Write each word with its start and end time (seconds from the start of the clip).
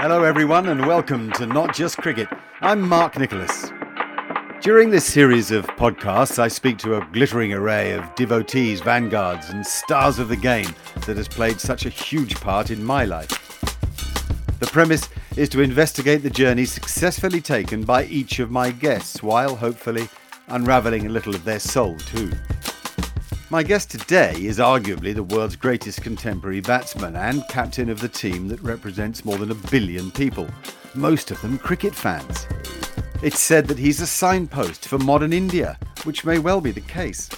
Hello, 0.00 0.22
everyone, 0.22 0.68
and 0.68 0.86
welcome 0.86 1.32
to 1.32 1.44
Not 1.44 1.74
Just 1.74 1.96
Cricket. 1.96 2.28
I'm 2.60 2.80
Mark 2.80 3.18
Nicholas. 3.18 3.72
During 4.60 4.90
this 4.90 5.04
series 5.04 5.50
of 5.50 5.66
podcasts, 5.66 6.38
I 6.38 6.46
speak 6.46 6.78
to 6.78 6.98
a 6.98 7.08
glittering 7.12 7.52
array 7.52 7.94
of 7.94 8.14
devotees, 8.14 8.80
vanguards, 8.80 9.50
and 9.50 9.66
stars 9.66 10.20
of 10.20 10.28
the 10.28 10.36
game 10.36 10.72
that 11.04 11.16
has 11.16 11.26
played 11.26 11.60
such 11.60 11.84
a 11.84 11.88
huge 11.88 12.36
part 12.36 12.70
in 12.70 12.84
my 12.84 13.06
life. 13.06 13.28
The 14.60 14.68
premise 14.68 15.08
is 15.36 15.48
to 15.48 15.62
investigate 15.62 16.22
the 16.22 16.30
journey 16.30 16.64
successfully 16.64 17.40
taken 17.40 17.82
by 17.82 18.04
each 18.04 18.38
of 18.38 18.52
my 18.52 18.70
guests, 18.70 19.20
while 19.20 19.56
hopefully 19.56 20.08
unravelling 20.46 21.06
a 21.06 21.10
little 21.10 21.34
of 21.34 21.42
their 21.42 21.58
soul 21.58 21.96
too. 21.98 22.30
My 23.50 23.62
guest 23.62 23.90
today 23.90 24.34
is 24.36 24.58
arguably 24.58 25.14
the 25.14 25.22
world's 25.22 25.56
greatest 25.56 26.02
contemporary 26.02 26.60
batsman 26.60 27.16
and 27.16 27.48
captain 27.48 27.88
of 27.88 27.98
the 27.98 28.08
team 28.08 28.46
that 28.48 28.60
represents 28.60 29.24
more 29.24 29.38
than 29.38 29.50
a 29.50 29.70
billion 29.70 30.10
people, 30.10 30.46
most 30.94 31.30
of 31.30 31.40
them 31.40 31.56
cricket 31.56 31.94
fans. 31.94 32.46
It's 33.22 33.40
said 33.40 33.66
that 33.68 33.78
he's 33.78 34.02
a 34.02 34.06
signpost 34.06 34.86
for 34.86 34.98
modern 34.98 35.32
India, 35.32 35.78
which 36.04 36.26
may 36.26 36.38
well 36.38 36.60
be 36.60 36.72
the 36.72 36.82
case. 36.82 37.30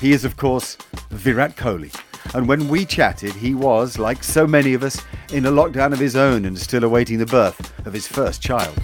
He 0.00 0.12
is, 0.12 0.24
of 0.24 0.38
course, 0.38 0.78
Virat 1.10 1.56
Kohli, 1.56 1.94
and 2.34 2.48
when 2.48 2.66
we 2.66 2.86
chatted, 2.86 3.34
he 3.34 3.54
was, 3.54 3.98
like 3.98 4.24
so 4.24 4.46
many 4.46 4.72
of 4.72 4.82
us, 4.82 4.98
in 5.30 5.44
a 5.44 5.52
lockdown 5.52 5.92
of 5.92 5.98
his 5.98 6.16
own 6.16 6.46
and 6.46 6.58
still 6.58 6.84
awaiting 6.84 7.18
the 7.18 7.26
birth 7.26 7.86
of 7.86 7.92
his 7.92 8.06
first 8.06 8.40
child. 8.40 8.74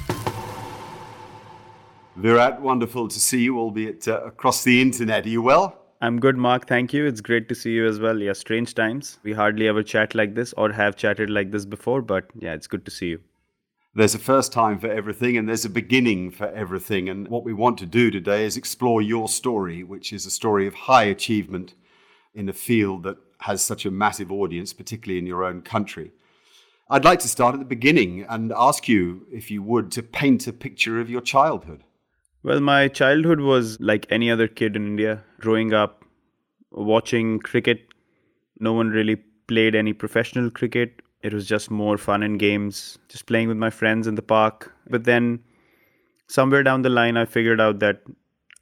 Virat, 2.16 2.60
wonderful 2.60 3.08
to 3.08 3.18
see 3.18 3.40
you, 3.40 3.58
albeit 3.58 4.06
uh, 4.06 4.20
across 4.24 4.62
the 4.62 4.82
internet. 4.82 5.24
Are 5.24 5.30
you 5.30 5.40
well? 5.40 5.78
I'm 6.02 6.18
good, 6.18 6.38
Mark. 6.38 6.66
Thank 6.66 6.94
you. 6.94 7.04
It's 7.04 7.20
great 7.20 7.48
to 7.50 7.54
see 7.54 7.72
you 7.72 7.86
as 7.86 8.00
well. 8.00 8.18
Yeah, 8.18 8.32
strange 8.32 8.74
times. 8.74 9.18
We 9.22 9.34
hardly 9.34 9.68
ever 9.68 9.82
chat 9.82 10.14
like 10.14 10.34
this 10.34 10.54
or 10.54 10.72
have 10.72 10.96
chatted 10.96 11.28
like 11.28 11.50
this 11.50 11.66
before, 11.66 12.00
but 12.00 12.24
yeah, 12.38 12.54
it's 12.54 12.66
good 12.66 12.86
to 12.86 12.90
see 12.90 13.08
you. 13.08 13.20
There's 13.94 14.14
a 14.14 14.18
first 14.18 14.50
time 14.50 14.78
for 14.78 14.86
everything 14.86 15.36
and 15.36 15.46
there's 15.46 15.66
a 15.66 15.70
beginning 15.70 16.30
for 16.30 16.46
everything. 16.52 17.10
And 17.10 17.28
what 17.28 17.44
we 17.44 17.52
want 17.52 17.76
to 17.78 17.86
do 17.86 18.10
today 18.10 18.46
is 18.46 18.56
explore 18.56 19.02
your 19.02 19.28
story, 19.28 19.84
which 19.84 20.10
is 20.12 20.24
a 20.24 20.30
story 20.30 20.66
of 20.66 20.74
high 20.74 21.04
achievement 21.04 21.74
in 22.34 22.48
a 22.48 22.54
field 22.54 23.02
that 23.02 23.18
has 23.40 23.62
such 23.62 23.84
a 23.84 23.90
massive 23.90 24.32
audience, 24.32 24.72
particularly 24.72 25.18
in 25.18 25.26
your 25.26 25.44
own 25.44 25.60
country. 25.60 26.12
I'd 26.88 27.04
like 27.04 27.18
to 27.20 27.28
start 27.28 27.54
at 27.54 27.58
the 27.58 27.66
beginning 27.66 28.24
and 28.28 28.52
ask 28.56 28.88
you, 28.88 29.26
if 29.30 29.50
you 29.50 29.62
would, 29.62 29.92
to 29.92 30.02
paint 30.02 30.46
a 30.46 30.52
picture 30.52 30.98
of 30.98 31.10
your 31.10 31.20
childhood. 31.20 31.84
Well, 32.42 32.60
my 32.60 32.88
childhood 32.88 33.40
was 33.40 33.78
like 33.80 34.06
any 34.10 34.30
other 34.30 34.48
kid 34.48 34.74
in 34.74 34.86
India, 34.86 35.22
growing 35.40 35.74
up, 35.74 36.04
watching 36.70 37.38
cricket. 37.38 37.86
No 38.58 38.72
one 38.72 38.88
really 38.88 39.16
played 39.46 39.74
any 39.74 39.92
professional 39.92 40.50
cricket. 40.50 41.02
It 41.22 41.34
was 41.34 41.46
just 41.46 41.70
more 41.70 41.98
fun 41.98 42.22
and 42.22 42.38
games, 42.38 42.98
just 43.10 43.26
playing 43.26 43.48
with 43.48 43.58
my 43.58 43.68
friends 43.68 44.06
in 44.06 44.14
the 44.14 44.22
park. 44.22 44.72
But 44.88 45.04
then, 45.04 45.40
somewhere 46.28 46.62
down 46.62 46.80
the 46.80 46.88
line, 46.88 47.18
I 47.18 47.26
figured 47.26 47.60
out 47.60 47.80
that 47.80 48.00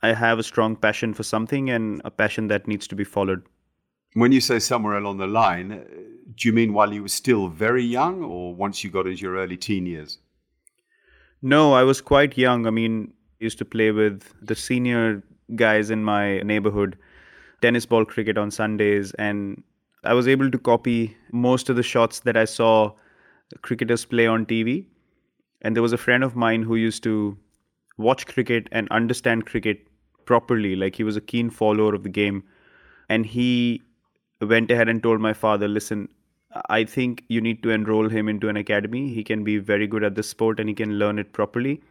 I 0.03 0.13
have 0.13 0.41
a 0.41 0.43
strong 0.43 0.75
passion 0.75 1.15
for 1.15 1.23
something 1.23 1.71
and 1.71 2.03
a 2.05 2.11
passion 2.11 2.49
that 2.49 2.67
needs 2.67 2.89
to 2.89 2.97
be 2.97 3.05
followed. 3.05 3.43
When 4.15 4.33
you 4.33 4.41
say 4.41 4.59
somewhere 4.59 4.97
along 4.97 5.19
the 5.19 5.29
line, 5.29 5.85
do 6.35 6.49
you 6.49 6.53
mean 6.53 6.73
while 6.73 6.93
you 6.93 7.03
were 7.03 7.09
still 7.09 7.47
very 7.47 7.85
young 7.85 8.25
or 8.25 8.55
once 8.55 8.83
you 8.83 8.91
got 8.91 9.07
into 9.07 9.23
your 9.23 9.37
early 9.37 9.57
teen 9.57 9.87
years? 9.87 10.19
No, 11.43 11.75
I 11.75 11.85
was 11.85 12.01
quite 12.01 12.37
young. 12.37 12.67
I 12.67 12.71
mean, 12.71 13.13
used 13.41 13.59
to 13.59 13.65
play 13.65 13.91
with 13.91 14.23
the 14.43 14.55
senior 14.55 15.23
guys 15.57 15.91
in 15.91 16.05
my 16.05 16.41
neighborhood, 16.41 16.99
tennis 17.63 17.87
ball 17.87 18.05
cricket 18.05 18.37
on 18.37 18.51
Sundays, 18.51 19.13
and 19.15 19.63
I 20.05 20.15
was 20.15 20.29
able 20.29 20.51
to 20.51 20.59
copy 20.59 21.17
most 21.33 21.69
of 21.69 21.77
the 21.77 21.83
shots 21.83 22.21
that 22.21 22.37
I 22.37 22.45
saw 22.45 22.93
cricketers 23.63 24.05
play 24.05 24.27
on 24.27 24.47
TV. 24.47 24.87
And 25.63 25.75
there 25.75 25.83
was 25.83 25.93
a 25.93 25.99
friend 25.99 26.23
of 26.23 26.37
mine 26.37 26.63
who 26.63 26.77
used 26.77 27.03
to 27.03 27.37
watch 27.97 28.27
cricket 28.27 28.69
and 28.71 28.89
understand 28.91 29.47
cricket 29.47 29.87
properly, 30.25 30.77
like 30.77 30.95
he 30.95 31.03
was 31.03 31.17
a 31.17 31.21
keen 31.21 31.51
follower 31.51 31.95
of 31.95 32.05
the 32.05 32.09
game. 32.09 32.45
And 33.09 33.27
he 33.27 33.83
went 34.41 34.71
ahead 34.71 34.89
and 34.89 35.03
told 35.03 35.21
my 35.21 35.33
father, 35.33 35.67
listen, 35.67 36.09
I 36.69 36.85
think 36.85 37.25
you 37.29 37.41
need 37.41 37.63
to 37.65 37.71
enroll 37.71 38.09
him 38.09 38.29
into 38.29 38.49
an 38.49 38.57
academy. 38.57 39.13
He 39.13 39.25
can 39.25 39.43
be 39.43 39.59
very 39.59 39.87
good 39.87 40.05
at 40.05 40.15
this 40.15 40.29
sport 40.29 40.61
and 40.61 40.69
he 40.69 40.75
can 40.75 40.99
learn 40.99 41.19
it 41.19 41.33
properly. 41.33 41.83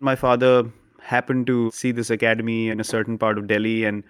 My 0.00 0.14
father 0.14 0.70
happened 1.00 1.46
to 1.46 1.70
see 1.70 1.92
this 1.92 2.10
academy 2.10 2.68
in 2.68 2.80
a 2.80 2.84
certain 2.84 3.18
part 3.18 3.38
of 3.38 3.46
Delhi, 3.46 3.84
and 3.84 4.04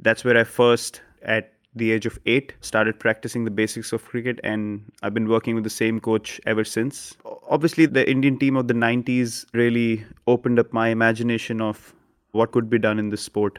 that's 0.00 0.24
where 0.24 0.36
I 0.36 0.44
first, 0.44 1.00
at 1.22 1.52
the 1.74 1.92
age 1.92 2.06
of 2.06 2.18
eight, 2.26 2.54
started 2.60 2.98
practicing 2.98 3.44
the 3.44 3.50
basics 3.50 3.92
of 3.92 4.04
cricket. 4.04 4.40
And 4.42 4.90
I've 5.02 5.14
been 5.14 5.28
working 5.28 5.54
with 5.54 5.64
the 5.64 5.70
same 5.70 6.00
coach 6.00 6.40
ever 6.46 6.64
since. 6.64 7.16
Obviously, 7.48 7.86
the 7.86 8.08
Indian 8.10 8.38
team 8.38 8.56
of 8.56 8.68
the 8.68 8.74
90s 8.74 9.46
really 9.54 10.04
opened 10.26 10.58
up 10.58 10.72
my 10.72 10.88
imagination 10.88 11.60
of 11.60 11.94
what 12.32 12.52
could 12.52 12.68
be 12.68 12.78
done 12.78 12.98
in 12.98 13.10
this 13.10 13.22
sport 13.22 13.58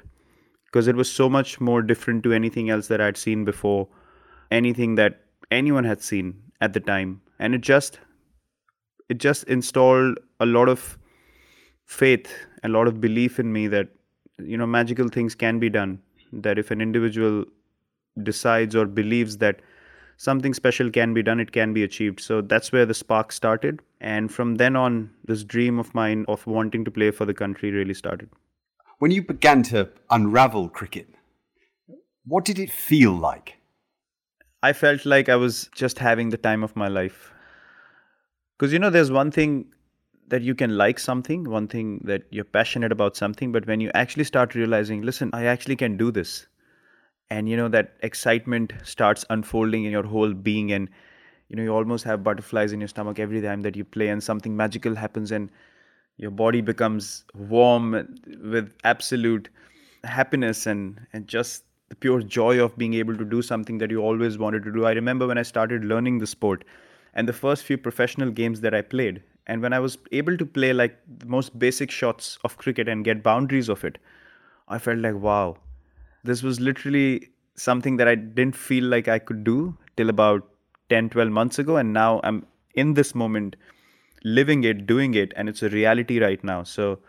because 0.74 0.88
it 0.88 0.96
was 0.96 1.12
so 1.12 1.30
much 1.30 1.62
more 1.62 1.84
different 1.84 2.24
to 2.24 2.34
anything 2.34 2.72
else 2.72 2.88
that 2.88 3.00
I'd 3.00 3.16
seen 3.16 3.46
before, 3.46 3.88
anything 4.50 4.96
that 4.96 5.22
anyone 5.52 5.84
had 5.84 6.02
seen 6.02 6.34
at 6.62 6.74
the 6.74 6.80
time. 6.80 7.22
And 7.38 7.54
it 7.54 7.62
just 7.62 8.00
it 9.08 9.20
just 9.20 9.44
installed 9.44 10.18
a 10.40 10.48
lot 10.48 10.70
of 10.70 10.98
faith, 11.86 12.32
a 12.64 12.70
lot 12.70 12.88
of 12.88 13.02
belief 13.02 13.40
in 13.40 13.52
me 13.52 13.68
that 13.68 13.90
you 14.40 14.58
know 14.58 14.66
magical 14.66 15.10
things 15.10 15.36
can 15.36 15.60
be 15.60 15.70
done. 15.70 16.00
That 16.32 16.58
if 16.58 16.72
an 16.72 16.82
individual 16.82 17.46
decides 18.22 18.76
or 18.76 18.86
believes 18.86 19.38
that 19.38 19.62
something 20.18 20.54
special 20.54 20.90
can 20.90 21.14
be 21.14 21.24
done, 21.24 21.40
it 21.40 21.52
can 21.52 21.74
be 21.74 21.84
achieved. 21.84 22.20
So 22.20 22.42
that's 22.42 22.72
where 22.72 22.86
the 22.86 22.94
spark 22.94 23.32
started. 23.32 23.82
And 24.02 24.32
from 24.32 24.56
then 24.56 24.76
on, 24.76 25.12
this 25.26 25.44
dream 25.44 25.80
of 25.80 25.94
mine 25.94 26.26
of 26.28 26.46
wanting 26.48 26.86
to 26.86 26.92
play 26.92 27.12
for 27.12 27.26
the 27.26 27.34
country 27.34 27.72
really 27.72 27.94
started. 27.94 28.30
When 29.00 29.12
you 29.12 29.24
began 29.24 29.64
to 29.64 29.90
unravel 30.10 30.70
cricket, 30.70 31.08
what 32.26 32.46
did 32.46 32.60
it 32.60 32.72
feel 32.72 33.12
like? 33.12 33.58
I 34.62 34.72
felt 34.72 35.06
like 35.06 35.28
I 35.28 35.36
was 35.36 35.70
just 35.76 36.00
having 36.00 36.30
the 36.30 36.38
time 36.38 36.64
of 36.64 36.76
my 36.76 36.88
life. 36.88 37.34
Because, 38.58 38.72
you 38.72 38.80
know, 38.80 38.90
there's 38.90 39.12
one 39.12 39.30
thing 39.30 39.66
that 40.34 40.42
you 40.42 40.56
can 40.56 40.76
like 40.76 40.98
something, 40.98 41.44
one 41.48 41.68
thing 41.68 42.02
that 42.04 42.24
you're 42.32 42.44
passionate 42.44 42.92
about 42.92 43.16
something, 43.16 43.52
but 43.52 43.68
when 43.68 43.80
you 43.80 43.92
actually 43.94 44.24
start 44.24 44.56
realizing, 44.56 45.04
listen, 45.04 45.30
I 45.32 45.46
actually 45.46 45.76
can 45.76 45.96
do 45.96 46.10
this. 46.12 46.48
And 47.30 47.48
you 47.48 47.56
know, 47.56 47.68
that 47.70 47.98
excitement 48.02 48.74
starts 48.84 49.26
unfolding 49.30 49.84
in 49.84 49.92
your 49.92 50.02
whole 50.02 50.34
being, 50.34 50.72
and 50.72 50.90
you 51.50 51.56
know, 51.56 51.62
you 51.62 51.70
almost 51.70 52.04
have 52.06 52.24
butterflies 52.24 52.74
in 52.74 52.82
your 52.82 52.88
stomach 52.88 53.20
every 53.20 53.44
time 53.44 53.62
that 53.62 53.76
you 53.76 53.86
play, 53.86 54.08
and 54.08 54.24
something 54.24 54.56
magical 54.58 54.96
happens, 54.96 55.32
and 55.32 55.52
your 56.18 56.32
body 56.32 56.62
becomes 56.62 57.26
warm 57.36 57.92
with 58.56 58.74
absolute 58.84 59.50
happiness 60.04 60.66
and, 60.66 61.00
and 61.14 61.28
just 61.28 61.64
the 61.90 61.96
pure 61.96 62.24
joy 62.24 62.60
of 62.60 62.76
being 62.76 62.96
able 62.96 63.16
to 63.18 63.26
do 63.26 63.44
something 63.44 63.78
that 63.78 63.92
you 63.92 64.00
always 64.00 64.40
wanted 64.40 64.64
to 64.64 64.74
do. 64.74 64.86
I 64.86 64.94
remember 64.94 65.28
when 65.28 65.38
I 65.38 65.44
started 65.44 65.86
learning 65.86 66.18
the 66.18 66.28
sport 66.28 66.66
and 67.14 67.28
the 67.28 67.34
first 67.34 67.64
few 67.66 67.78
professional 67.78 68.32
games 68.32 68.62
that 68.62 68.74
I 68.74 68.82
played, 68.82 69.22
and 69.48 69.62
when 69.62 69.74
I 69.74 69.80
was 69.80 69.98
able 70.12 70.38
to 70.38 70.46
play 70.46 70.74
like 70.74 70.98
the 71.18 71.26
most 71.26 71.58
basic 71.60 71.92
shots 71.92 72.38
of 72.44 72.58
cricket 72.58 72.88
and 72.88 73.04
get 73.04 73.24
boundaries 73.24 73.70
of 73.70 73.84
it, 73.84 73.98
I 74.70 74.78
felt 74.78 75.00
like, 75.00 75.16
wow, 75.16 75.58
this 76.24 76.42
was 76.42 76.60
literally 76.60 77.30
something 77.56 77.98
that 77.98 78.08
I 78.08 78.16
didn't 78.16 78.56
feel 78.56 78.86
like 78.86 79.08
I 79.08 79.20
could 79.20 79.44
do 79.44 79.78
till 79.98 80.10
about 80.10 80.48
10, 80.90 81.10
12 81.10 81.30
months 81.30 81.60
ago. 81.60 81.78
And 81.78 81.92
now 81.94 82.22
I'm 82.24 82.46
in 82.74 82.94
this 82.94 83.14
moment, 83.14 83.58
living 84.24 84.64
it, 84.64 84.88
doing 84.88 85.14
it, 85.14 85.34
and 85.36 85.50
it's 85.50 85.62
a 85.62 85.70
reality 85.70 86.20
right 86.20 86.42
now. 86.44 86.64
So 86.64 87.00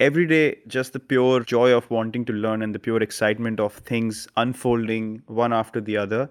every 0.00 0.26
day, 0.26 0.58
just 0.66 0.92
the 0.92 0.98
pure 0.98 1.40
joy 1.40 1.72
of 1.72 1.88
wanting 1.90 2.24
to 2.24 2.32
learn 2.32 2.62
and 2.62 2.74
the 2.74 2.80
pure 2.80 3.00
excitement 3.02 3.60
of 3.60 3.74
things 3.74 4.26
unfolding 4.36 5.22
one 5.26 5.52
after 5.52 5.80
the 5.80 5.96
other 5.96 6.28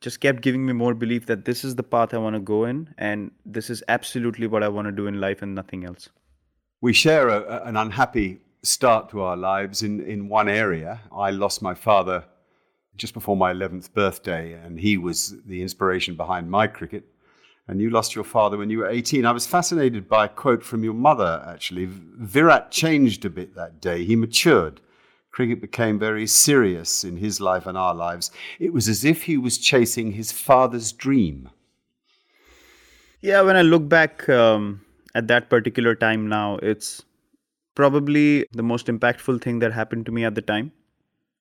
just 0.00 0.20
kept 0.20 0.42
giving 0.42 0.66
me 0.66 0.72
more 0.72 0.94
belief 0.94 1.26
that 1.26 1.44
this 1.44 1.64
is 1.64 1.76
the 1.76 1.82
path 1.82 2.12
I 2.12 2.18
want 2.18 2.34
to 2.34 2.40
go 2.40 2.64
in, 2.64 2.94
and 2.98 3.30
this 3.44 3.70
is 3.70 3.82
absolutely 3.88 4.46
what 4.46 4.62
I 4.62 4.68
want 4.68 4.86
to 4.86 4.92
do 4.92 5.06
in 5.06 5.20
life 5.20 5.42
and 5.42 5.54
nothing 5.54 5.84
else. 5.84 6.08
We 6.80 6.92
share 6.92 7.28
a, 7.28 7.62
an 7.64 7.76
unhappy 7.76 8.40
start 8.62 9.08
to 9.10 9.22
our 9.22 9.36
lives 9.36 9.82
in, 9.82 10.00
in 10.00 10.28
one 10.28 10.48
area. 10.48 11.00
I 11.12 11.30
lost 11.30 11.62
my 11.62 11.74
father 11.74 12.24
just 12.96 13.14
before 13.14 13.36
my 13.36 13.52
11th 13.52 13.92
birthday, 13.92 14.52
and 14.52 14.78
he 14.78 14.98
was 14.98 15.34
the 15.44 15.62
inspiration 15.62 16.14
behind 16.16 16.50
my 16.50 16.66
cricket. 16.66 17.04
And 17.68 17.80
you 17.80 17.90
lost 17.90 18.14
your 18.14 18.24
father 18.24 18.56
when 18.56 18.70
you 18.70 18.78
were 18.78 18.88
18. 18.88 19.26
I 19.26 19.32
was 19.32 19.46
fascinated 19.46 20.08
by 20.08 20.26
a 20.26 20.28
quote 20.28 20.62
from 20.62 20.84
your 20.84 20.94
mother, 20.94 21.44
actually. 21.48 21.88
Virat 21.90 22.70
changed 22.70 23.24
a 23.24 23.30
bit 23.30 23.56
that 23.56 23.80
day. 23.80 24.04
He 24.04 24.14
matured 24.14 24.80
cricket 25.36 25.60
became 25.60 25.98
very 25.98 26.26
serious 26.26 27.04
in 27.04 27.18
his 27.18 27.42
life 27.42 27.66
and 27.66 27.76
our 27.76 27.94
lives. 27.94 28.30
It 28.58 28.72
was 28.72 28.88
as 28.88 29.04
if 29.04 29.24
he 29.24 29.36
was 29.36 29.58
chasing 29.58 30.12
his 30.12 30.32
father's 30.32 30.92
dream. 30.92 31.50
Yeah, 33.20 33.42
when 33.42 33.54
I 33.54 33.60
look 33.60 33.86
back 33.86 34.26
um, 34.30 34.80
at 35.14 35.28
that 35.28 35.50
particular 35.50 35.94
time 35.94 36.26
now, 36.26 36.56
it's 36.62 37.04
probably 37.74 38.46
the 38.52 38.62
most 38.62 38.86
impactful 38.86 39.42
thing 39.42 39.58
that 39.58 39.74
happened 39.74 40.06
to 40.06 40.12
me 40.12 40.24
at 40.24 40.34
the 40.34 40.40
time. 40.40 40.72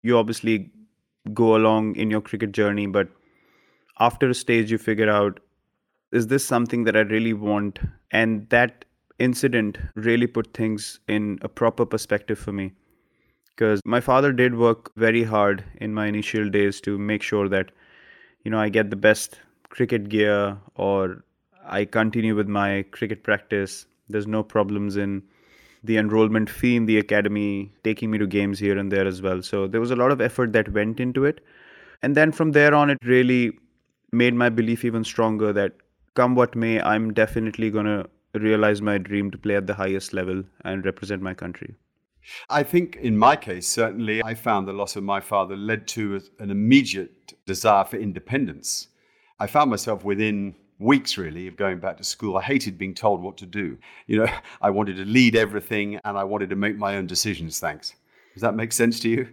You 0.04 0.18
obviously 0.18 0.72
go 1.34 1.56
along 1.56 1.96
in 1.96 2.12
your 2.12 2.22
cricket 2.22 2.52
journey, 2.52 2.88
but 2.88 3.08
after 4.02 4.30
a 4.30 4.36
stage, 4.36 4.72
you 4.72 4.78
figure 4.78 5.10
out 5.10 5.40
is 6.12 6.28
this 6.28 6.46
something 6.46 6.84
that 6.84 6.98
I 6.98 7.02
really 7.16 7.34
want? 7.34 7.80
And 8.12 8.50
that 8.50 8.84
incident 9.20 9.78
really 9.96 10.28
put 10.28 10.54
things 10.54 11.00
in 11.08 11.40
a 11.42 11.48
proper 11.48 11.86
perspective 11.86 12.38
for 12.38 12.52
me 12.52 12.74
because 13.56 13.82
my 13.86 14.02
father 14.02 14.32
did 14.32 14.58
work 14.58 14.92
very 14.96 15.24
hard 15.24 15.64
in 15.80 15.94
my 15.94 16.08
initial 16.08 16.50
days 16.50 16.82
to 16.82 16.98
make 16.98 17.22
sure 17.22 17.48
that 17.50 17.72
you 18.44 18.52
know 18.52 18.60
I 18.60 18.70
get 18.70 18.90
the 18.90 18.96
best 18.96 19.40
cricket 19.70 20.10
gear 20.10 20.58
or 20.76 21.24
I 21.66 21.86
continue 21.86 22.36
with 22.36 22.48
my 22.48 22.84
cricket 22.92 23.24
practice. 23.24 23.86
There's 24.10 24.28
no 24.28 24.44
problems 24.44 24.98
in 24.98 25.24
the 25.84 25.98
enrollment 25.98 26.50
fee 26.50 26.76
in 26.76 26.86
the 26.86 26.98
academy, 26.98 27.74
taking 27.84 28.12
me 28.12 28.18
to 28.18 28.28
games 28.28 28.60
here 28.60 28.78
and 28.78 28.92
there 28.92 29.08
as 29.08 29.22
well. 29.22 29.42
So 29.42 29.68
there 29.68 29.82
was 29.82 29.92
a 29.92 29.96
lot 29.96 30.12
of 30.12 30.22
effort 30.22 30.54
that 30.54 30.70
went 30.70 31.00
into 31.00 31.26
it. 31.26 31.44
And 32.02 32.16
then 32.16 32.32
from 32.32 32.52
there 32.52 32.74
on, 32.74 32.90
it 32.90 32.98
really 33.04 33.58
made 34.12 34.34
my 34.34 34.50
belief 34.50 34.86
even 34.86 35.04
stronger 35.04 35.54
that 35.54 35.74
come 36.16 36.36
what 36.36 36.56
may, 36.56 36.82
I'm 36.82 37.14
definitely 37.14 37.70
going 37.70 37.86
to 37.86 38.08
realize 38.34 38.82
my 38.82 38.98
dream 38.98 39.32
to 39.32 39.38
play 39.38 39.56
at 39.56 39.68
the 39.68 39.74
highest 39.74 40.14
level 40.14 40.44
and 40.64 40.86
represent 40.86 41.22
my 41.22 41.34
country. 41.34 41.76
I 42.50 42.64
think 42.64 42.96
in 42.98 43.18
my 43.18 43.36
case, 43.36 43.68
certainly, 43.68 44.24
I 44.24 44.34
found 44.34 44.68
the 44.68 44.74
loss 44.74 44.96
of 44.96 45.04
my 45.04 45.20
father 45.20 45.56
led 45.56 45.88
to 45.90 46.22
an 46.40 46.52
immediate 46.52 47.34
desire 47.46 47.86
for 47.86 47.98
independence. 47.98 48.88
I 49.40 49.48
found 49.48 49.70
myself 49.70 50.04
within 50.04 50.56
weeks 50.80 51.18
really 51.18 51.48
of 51.48 51.56
going 51.56 51.80
back 51.80 51.98
to 51.98 52.04
school. 52.04 52.38
I 52.38 52.42
hated 52.42 52.78
being 52.78 52.94
told 52.94 53.22
what 53.22 53.38
to 53.38 53.46
do. 53.46 53.78
You 54.08 54.20
know, 54.20 54.28
I 54.62 54.70
wanted 54.70 54.98
to 54.98 55.06
lead 55.06 55.36
everything 55.36 56.00
and 56.04 56.18
I 56.18 56.24
wanted 56.24 56.50
to 56.50 56.56
make 56.56 56.78
my 56.78 56.98
own 56.98 57.08
decisions. 57.08 57.60
Thanks. 57.60 57.96
Does 58.34 58.42
that 58.42 58.56
make 58.56 58.74
sense 58.74 59.00
to 59.02 59.10
you? 59.10 59.30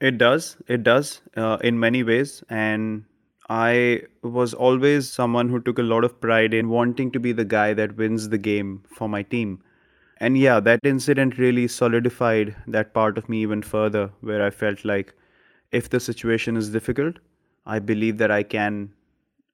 It 0.00 0.18
does. 0.18 0.56
It 0.66 0.82
does 0.82 1.20
uh, 1.36 1.58
in 1.62 1.78
many 1.78 2.02
ways. 2.02 2.42
And 2.50 3.04
I 3.48 4.02
was 4.22 4.54
always 4.54 5.12
someone 5.12 5.48
who 5.48 5.60
took 5.60 5.78
a 5.78 5.82
lot 5.82 6.02
of 6.02 6.20
pride 6.20 6.54
in 6.54 6.68
wanting 6.68 7.12
to 7.12 7.20
be 7.20 7.32
the 7.32 7.44
guy 7.44 7.74
that 7.74 7.96
wins 7.96 8.28
the 8.28 8.38
game 8.38 8.82
for 8.96 9.08
my 9.08 9.22
team 9.22 9.62
and 10.26 10.38
yeah 10.38 10.60
that 10.66 10.88
incident 10.90 11.36
really 11.42 11.66
solidified 11.76 12.54
that 12.76 12.94
part 12.94 13.18
of 13.18 13.28
me 13.28 13.42
even 13.42 13.62
further 13.70 14.04
where 14.20 14.42
i 14.46 14.50
felt 14.62 14.84
like 14.90 15.14
if 15.80 15.90
the 15.94 16.00
situation 16.06 16.56
is 16.62 16.70
difficult 16.78 17.18
i 17.66 17.78
believe 17.90 18.18
that 18.18 18.30
i 18.30 18.42
can 18.42 18.78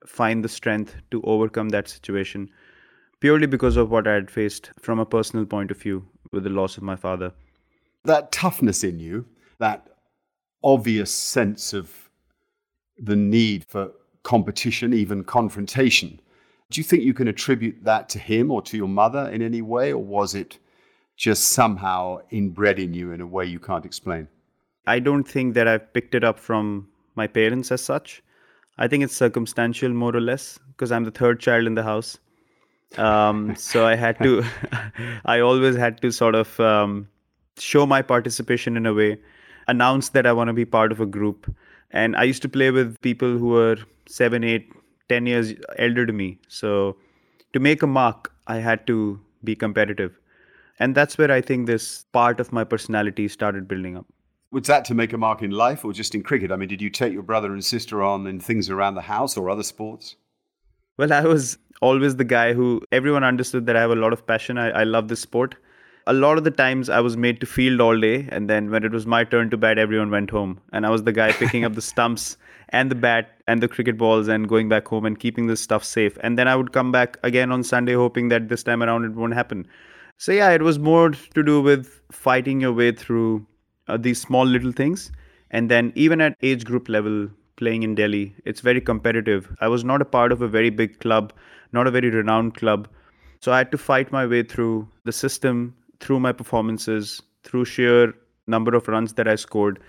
find 0.07 0.45
the 0.45 0.55
strength 0.57 0.95
to 1.11 1.23
overcome 1.35 1.71
that 1.71 1.89
situation 1.89 2.49
purely 3.21 3.47
because 3.57 3.77
of 3.77 3.91
what 3.91 4.07
i 4.13 4.15
had 4.21 4.31
faced 4.31 4.71
from 4.79 4.99
a 4.99 5.11
personal 5.17 5.47
point 5.57 5.71
of 5.71 5.87
view 5.87 6.05
with 6.33 6.45
the 6.45 6.51
loss 6.51 6.77
of 6.77 6.83
my 6.83 6.97
father. 6.97 7.33
That 8.05 8.33
toughness 8.33 8.85
in 8.85 9.01
you 9.01 9.27
that 9.59 9.89
obvious 10.63 11.11
sense 11.11 11.73
of 11.73 12.11
the 12.97 13.17
need 13.17 13.65
for 13.65 13.91
competition 14.23 14.93
even 14.93 15.25
confrontation 15.25 16.21
do 16.71 16.81
you 16.81 16.85
think 16.85 17.03
you 17.03 17.15
can 17.15 17.29
attribute 17.29 17.83
that 17.85 18.09
to 18.11 18.19
him 18.19 18.51
or 18.51 18.61
to 18.63 18.77
your 18.77 18.89
mother 18.89 19.29
in 19.31 19.41
any 19.43 19.63
way, 19.63 19.93
or 19.93 20.03
was 20.03 20.35
it 20.35 20.59
just 21.17 21.45
somehow 21.51 22.21
inbred 22.31 22.79
in 22.79 22.93
you 22.95 23.13
in 23.13 23.21
a 23.21 23.27
way 23.27 23.45
you 23.45 23.59
can't 23.59 23.87
explain? 23.87 24.29
I 24.87 24.99
don't 24.99 25.25
think 25.25 25.55
that 25.55 25.67
I've 25.67 25.93
picked 25.93 26.15
it 26.15 26.25
up 26.25 26.39
from 26.39 26.89
my 27.15 27.27
parents 27.27 27.73
as 27.73 27.83
such. 27.83 28.23
I 28.79 28.87
think 28.87 29.03
it's 29.03 29.17
circumstantial, 29.17 29.91
more 29.91 30.15
or 30.15 30.21
less, 30.21 30.59
because 30.69 30.93
I'm 30.93 31.05
the 31.05 31.11
third 31.11 31.41
child 31.41 31.67
in 31.67 31.75
the 31.75 31.83
house. 31.83 32.19
Um, 32.97 33.55
so 33.57 33.87
I 33.87 33.97
had 33.97 34.19
to, 34.23 34.45
I 35.25 35.41
always 35.41 35.77
had 35.77 36.01
to 36.03 36.11
sort 36.11 36.35
of 36.35 36.59
um, 36.61 37.09
show 37.59 37.87
my 37.87 38.03
participation 38.03 38.77
in 38.77 38.87
a 38.87 38.95
way, 38.95 39.19
announce 39.67 40.11
that 40.11 40.27
I 40.27 40.33
want 40.33 40.49
to 40.49 40.55
be 40.55 40.65
part 40.65 40.93
of 40.93 41.01
a 41.01 41.07
group. 41.07 41.53
And 41.91 42.15
I 42.17 42.23
used 42.25 42.43
to 42.43 42.49
play 42.49 42.71
with 42.71 43.01
people 43.01 43.37
who 43.37 43.49
were 43.49 43.77
seven, 44.07 44.45
eight, 44.45 44.71
10 45.09 45.27
years 45.27 45.55
elder 45.79 46.07
to 46.07 46.13
me. 46.13 46.39
So 46.49 46.97
to 47.53 47.61
make 47.61 47.83
a 47.83 47.87
mark, 47.87 48.33
I 48.47 48.57
had 48.57 48.87
to 48.87 49.21
be 49.45 49.55
competitive. 49.55 50.19
And 50.79 50.95
that's 50.95 51.19
where 51.19 51.31
I 51.31 51.41
think 51.41 51.67
this 51.67 52.05
part 52.13 52.41
of 52.41 52.53
my 52.53 52.65
personality 52.65 53.29
started 53.29 53.67
building 53.67 53.97
up. 53.97 54.07
Was 54.51 54.67
that 54.69 54.85
to 54.87 54.95
make 54.95 55.13
a 55.13 55.19
mark 55.19 55.43
in 55.43 55.51
life 55.51 55.85
or 55.85 55.93
just 55.93 56.15
in 56.15 56.23
cricket? 56.23 56.51
I 56.51 56.57
mean, 56.57 56.69
did 56.69 56.81
you 56.81 56.89
take 56.89 57.13
your 57.13 57.23
brother 57.23 57.53
and 57.53 57.65
sister 57.65 58.03
on 58.03 58.27
in 58.27 58.41
things 58.41 58.71
around 58.71 58.95
the 58.95 59.03
house 59.03 59.37
or 59.37 59.51
other 59.51 59.63
sports? 59.63 60.17
Well, 60.97 61.13
I 61.13 61.21
was 61.23 61.59
always 61.83 62.17
the 62.17 62.25
guy 62.25 62.55
who 62.55 62.83
everyone 62.91 63.25
understood 63.25 63.67
that 63.67 63.77
I 63.77 63.81
have 63.81 63.91
a 63.91 63.97
lot 63.97 64.13
of 64.13 64.27
passion. 64.27 64.59
I, 64.59 64.71
I 64.71 64.85
love 64.85 65.09
this 65.09 65.21
sport. 65.21 65.55
A 66.07 66.13
lot 66.13 66.39
of 66.39 66.45
the 66.45 66.51
times 66.51 66.89
I 66.89 67.01
was 67.01 67.19
made 67.19 67.41
to 67.41 67.47
field 67.47 67.81
all 67.83 68.01
day, 68.01 68.27
and 68.31 68.49
then 68.49 68.71
when 68.71 68.83
it 68.83 68.93
was 68.93 69.07
my 69.07 69.25
turn 69.25 69.51
to 69.51 69.59
bat, 69.59 69.79
everyone 69.79 70.11
went 70.11 70.31
home. 70.31 70.61
And 70.73 70.87
I 70.87 70.91
was 70.91 71.03
the 71.03 71.13
guy 71.13 71.33
picking 71.33 71.65
up 71.65 71.75
the 71.75 71.83
stumps 71.83 72.39
and 72.71 72.91
the 72.91 72.95
bat 72.95 73.38
and 73.49 73.63
the 73.63 73.67
cricket 73.67 73.97
balls 73.97 74.29
and 74.29 74.49
going 74.49 74.69
back 74.69 74.87
home 74.87 75.07
and 75.07 75.19
keeping 75.19 75.47
this 75.47 75.61
stuff 75.61 75.83
safe. 75.83 76.19
And 76.23 76.39
then 76.39 76.47
I 76.47 76.55
would 76.55 76.73
come 76.73 76.93
back 76.93 77.17
again 77.23 77.51
on 77.51 77.65
Sunday 77.65 77.95
hoping 77.95 78.29
that 78.29 78.49
this 78.49 78.63
time 78.63 78.83
around 78.83 79.05
it 79.07 79.15
won't 79.15 79.35
happen. 79.35 79.67
So 80.19 80.33
yeah, 80.33 80.51
it 80.51 80.63
was 80.63 80.79
more 80.79 81.11
to 81.11 81.43
do 81.43 81.61
with 81.63 82.01
fighting 82.13 82.61
your 82.61 82.73
way 82.73 82.93
through 82.93 83.47
uh, 83.89 83.97
these 83.97 84.21
small 84.21 84.45
little 84.45 84.73
things. 84.73 85.11
And 85.51 85.71
then 85.71 85.93
even 85.95 86.21
at 86.21 86.37
age 86.43 86.65
group 86.65 86.89
level, 86.89 87.29
playing 87.57 87.83
in 87.83 87.95
Delhi, 87.95 88.37
it's 88.45 88.61
very 88.61 88.81
competitive. 88.81 89.51
I 89.61 89.69
was 89.69 89.83
not 89.83 90.03
a 90.03 90.05
part 90.05 90.31
of 90.31 90.43
a 90.43 90.49
very 90.49 90.71
big 90.71 91.01
club, 91.01 91.33
not 91.73 91.87
a 91.87 91.91
very 91.91 92.11
renowned 92.11 92.55
club. 92.55 92.87
So 93.41 93.53
I 93.53 93.59
had 93.59 93.73
to 93.73 93.79
fight 93.79 94.13
my 94.13 94.27
way 94.27 94.43
through 94.43 94.89
the 95.05 95.13
system, 95.13 95.75
through 96.01 96.21
my 96.21 96.33
performances, 96.33 97.23
through 97.45 97.65
sheer 97.65 98.15
number 98.47 98.75
of 98.75 98.89
runs 98.89 99.15
that 99.15 99.27
I 99.27 99.37
scored 99.37 99.81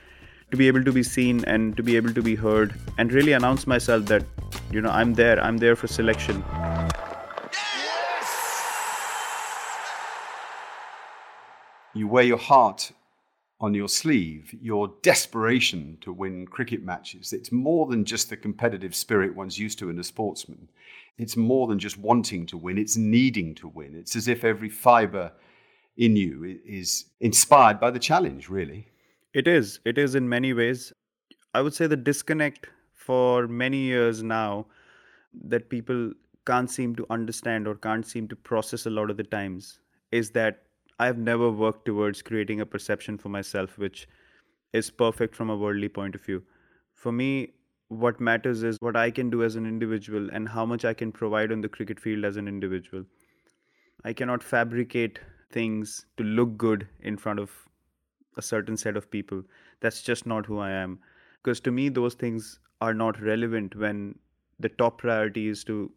to 0.51 0.57
be 0.57 0.67
able 0.67 0.83
to 0.83 0.91
be 0.91 1.03
seen 1.03 1.43
and 1.45 1.77
to 1.77 1.83
be 1.83 1.95
able 1.95 2.13
to 2.13 2.21
be 2.21 2.35
heard 2.35 2.73
and 2.97 3.13
really 3.13 3.33
announce 3.33 3.67
myself 3.67 4.05
that 4.05 4.23
you 4.71 4.81
know 4.81 4.89
i'm 4.89 5.13
there 5.13 5.39
i'm 5.43 5.57
there 5.57 5.75
for 5.75 5.87
selection. 5.87 6.43
You 11.93 12.07
wear 12.07 12.23
your 12.23 12.37
heart 12.37 12.91
on 13.59 13.73
your 13.73 13.89
sleeve. 13.89 14.55
Your 14.61 14.93
desperation 15.01 15.97
to 16.01 16.13
win 16.13 16.45
cricket 16.45 16.83
matches. 16.83 17.33
It's 17.33 17.51
more 17.51 17.87
than 17.87 18.05
just 18.05 18.29
the 18.29 18.37
competitive 18.37 18.95
spirit 18.95 19.35
one's 19.35 19.57
used 19.57 19.79
to 19.79 19.89
in 19.89 19.99
a 19.99 20.03
sportsman. 20.03 20.69
It's 21.17 21.35
more 21.35 21.67
than 21.67 21.79
just 21.79 21.97
wanting 21.97 22.45
to 22.47 22.57
win. 22.57 22.77
It's 22.77 22.95
needing 22.95 23.55
to 23.55 23.67
win. 23.67 23.95
It's 23.95 24.15
as 24.15 24.27
if 24.27 24.43
every 24.43 24.69
fiber 24.69 25.31
in 25.97 26.15
you 26.15 26.59
is 26.65 27.05
inspired 27.19 27.79
by 27.79 27.91
the 27.91 27.99
challenge 27.99 28.47
really 28.49 28.87
it 29.33 29.47
is. 29.47 29.79
It 29.85 29.97
is 29.97 30.15
in 30.15 30.27
many 30.27 30.53
ways. 30.53 30.93
I 31.53 31.61
would 31.61 31.73
say 31.73 31.87
the 31.87 31.97
disconnect 31.97 32.67
for 32.93 33.47
many 33.47 33.77
years 33.77 34.23
now 34.23 34.67
that 35.33 35.69
people 35.69 36.11
can't 36.45 36.69
seem 36.69 36.95
to 36.95 37.05
understand 37.09 37.67
or 37.67 37.75
can't 37.75 38.05
seem 38.05 38.27
to 38.27 38.35
process 38.35 38.85
a 38.85 38.89
lot 38.89 39.09
of 39.09 39.17
the 39.17 39.23
times 39.23 39.79
is 40.11 40.31
that 40.31 40.63
I've 40.99 41.17
never 41.17 41.49
worked 41.49 41.85
towards 41.85 42.21
creating 42.21 42.61
a 42.61 42.65
perception 42.65 43.17
for 43.17 43.29
myself 43.29 43.77
which 43.77 44.07
is 44.73 44.89
perfect 44.89 45.35
from 45.35 45.49
a 45.49 45.57
worldly 45.57 45.89
point 45.89 46.15
of 46.15 46.21
view. 46.21 46.43
For 46.93 47.11
me, 47.11 47.53
what 47.87 48.19
matters 48.19 48.63
is 48.63 48.77
what 48.81 48.95
I 48.95 49.09
can 49.11 49.29
do 49.29 49.43
as 49.43 49.55
an 49.55 49.65
individual 49.65 50.29
and 50.31 50.47
how 50.47 50.65
much 50.65 50.85
I 50.85 50.93
can 50.93 51.11
provide 51.11 51.51
on 51.51 51.61
the 51.61 51.69
cricket 51.69 51.99
field 51.99 52.25
as 52.25 52.37
an 52.37 52.47
individual. 52.47 53.05
I 54.03 54.13
cannot 54.13 54.43
fabricate 54.43 55.19
things 55.51 56.05
to 56.17 56.23
look 56.23 56.57
good 56.57 56.87
in 57.01 57.17
front 57.17 57.39
of 57.39 57.51
a 58.39 58.41
certain 58.41 58.77
set 58.77 58.97
of 58.97 59.11
people. 59.11 59.43
That's 59.81 60.01
just 60.01 60.25
not 60.25 60.45
who 60.47 60.59
I 60.59 60.71
am. 60.71 60.99
Because 61.43 61.59
to 61.61 61.71
me, 61.71 61.89
those 61.89 62.15
things 62.15 62.59
are 62.81 62.93
not 62.93 63.21
relevant 63.21 63.75
when 63.75 64.17
the 64.59 64.69
top 64.69 64.97
priority 64.97 65.47
is 65.47 65.63
to 65.65 65.91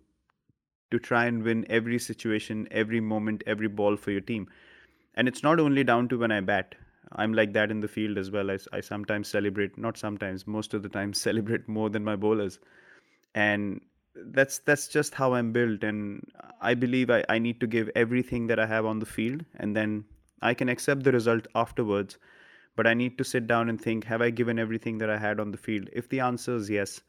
to 0.92 0.98
try 0.98 1.24
and 1.24 1.42
win 1.42 1.64
every 1.70 1.98
situation, 1.98 2.68
every 2.70 3.00
moment, 3.00 3.42
every 3.46 3.68
ball 3.68 3.96
for 3.96 4.10
your 4.10 4.20
team. 4.20 4.46
And 5.14 5.26
it's 5.26 5.42
not 5.42 5.58
only 5.58 5.84
down 5.84 6.08
to 6.08 6.18
when 6.18 6.30
I 6.30 6.40
bat. 6.40 6.74
I'm 7.12 7.32
like 7.32 7.54
that 7.54 7.70
in 7.70 7.80
the 7.80 7.88
field 7.88 8.18
as 8.18 8.30
well. 8.30 8.50
I, 8.50 8.58
I 8.74 8.80
sometimes 8.80 9.28
celebrate, 9.28 9.78
not 9.78 9.96
sometimes, 9.96 10.46
most 10.46 10.74
of 10.74 10.82
the 10.82 10.90
time 10.90 11.14
celebrate 11.22 11.66
more 11.66 11.88
than 11.88 12.04
my 12.04 12.16
bowlers. 12.16 12.58
And 13.34 13.80
that's 14.14 14.58
that's 14.58 14.88
just 14.88 15.14
how 15.14 15.32
I'm 15.32 15.52
built. 15.52 15.82
And 15.82 16.30
I 16.60 16.74
believe 16.74 17.10
I, 17.10 17.24
I 17.28 17.38
need 17.38 17.60
to 17.60 17.66
give 17.66 17.90
everything 17.96 18.46
that 18.48 18.58
I 18.58 18.66
have 18.66 18.84
on 18.84 18.98
the 18.98 19.06
field 19.06 19.44
and 19.56 19.74
then 19.74 20.04
I 20.42 20.54
can 20.54 20.68
accept 20.68 21.04
the 21.04 21.12
result 21.12 21.46
afterwards. 21.54 22.18
But 22.74 22.86
I 22.86 22.94
need 22.94 23.18
to 23.18 23.24
sit 23.24 23.46
down 23.46 23.68
and 23.68 23.80
think, 23.80 24.04
have 24.04 24.22
I 24.22 24.30
given 24.30 24.58
everything 24.58 24.98
that 24.98 25.10
I 25.10 25.18
had 25.18 25.40
on 25.40 25.50
the 25.50 25.58
field? 25.58 25.88
If 25.92 26.08
the 26.08 26.20
answer 26.20 26.56
is 26.56 26.70
yes, 26.70 27.02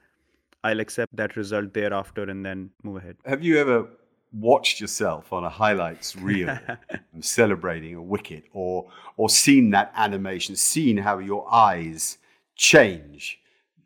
I'll 0.63 0.79
accept 0.79 1.15
that 1.15 1.35
result 1.35 1.73
thereafter 1.73 2.23
and 2.23 2.45
then 2.45 2.69
move 2.83 2.97
ahead. 2.97 3.17
Have 3.25 3.43
you 3.43 3.57
ever 3.57 3.87
watched 4.33 4.81
yourself 4.81 5.31
on 5.31 5.43
a 5.43 5.49
highlights 5.49 6.15
reel 6.15 6.57
celebrating 7.21 7.95
a 7.95 8.01
wicket 8.01 8.45
or 8.53 8.89
or 9.15 9.29
seen 9.29 9.69
that 9.71 9.91
animation, 9.95 10.55
seen 10.55 10.97
how 10.97 11.19
your 11.19 11.45
eyes 11.51 12.17
change? 12.55 13.39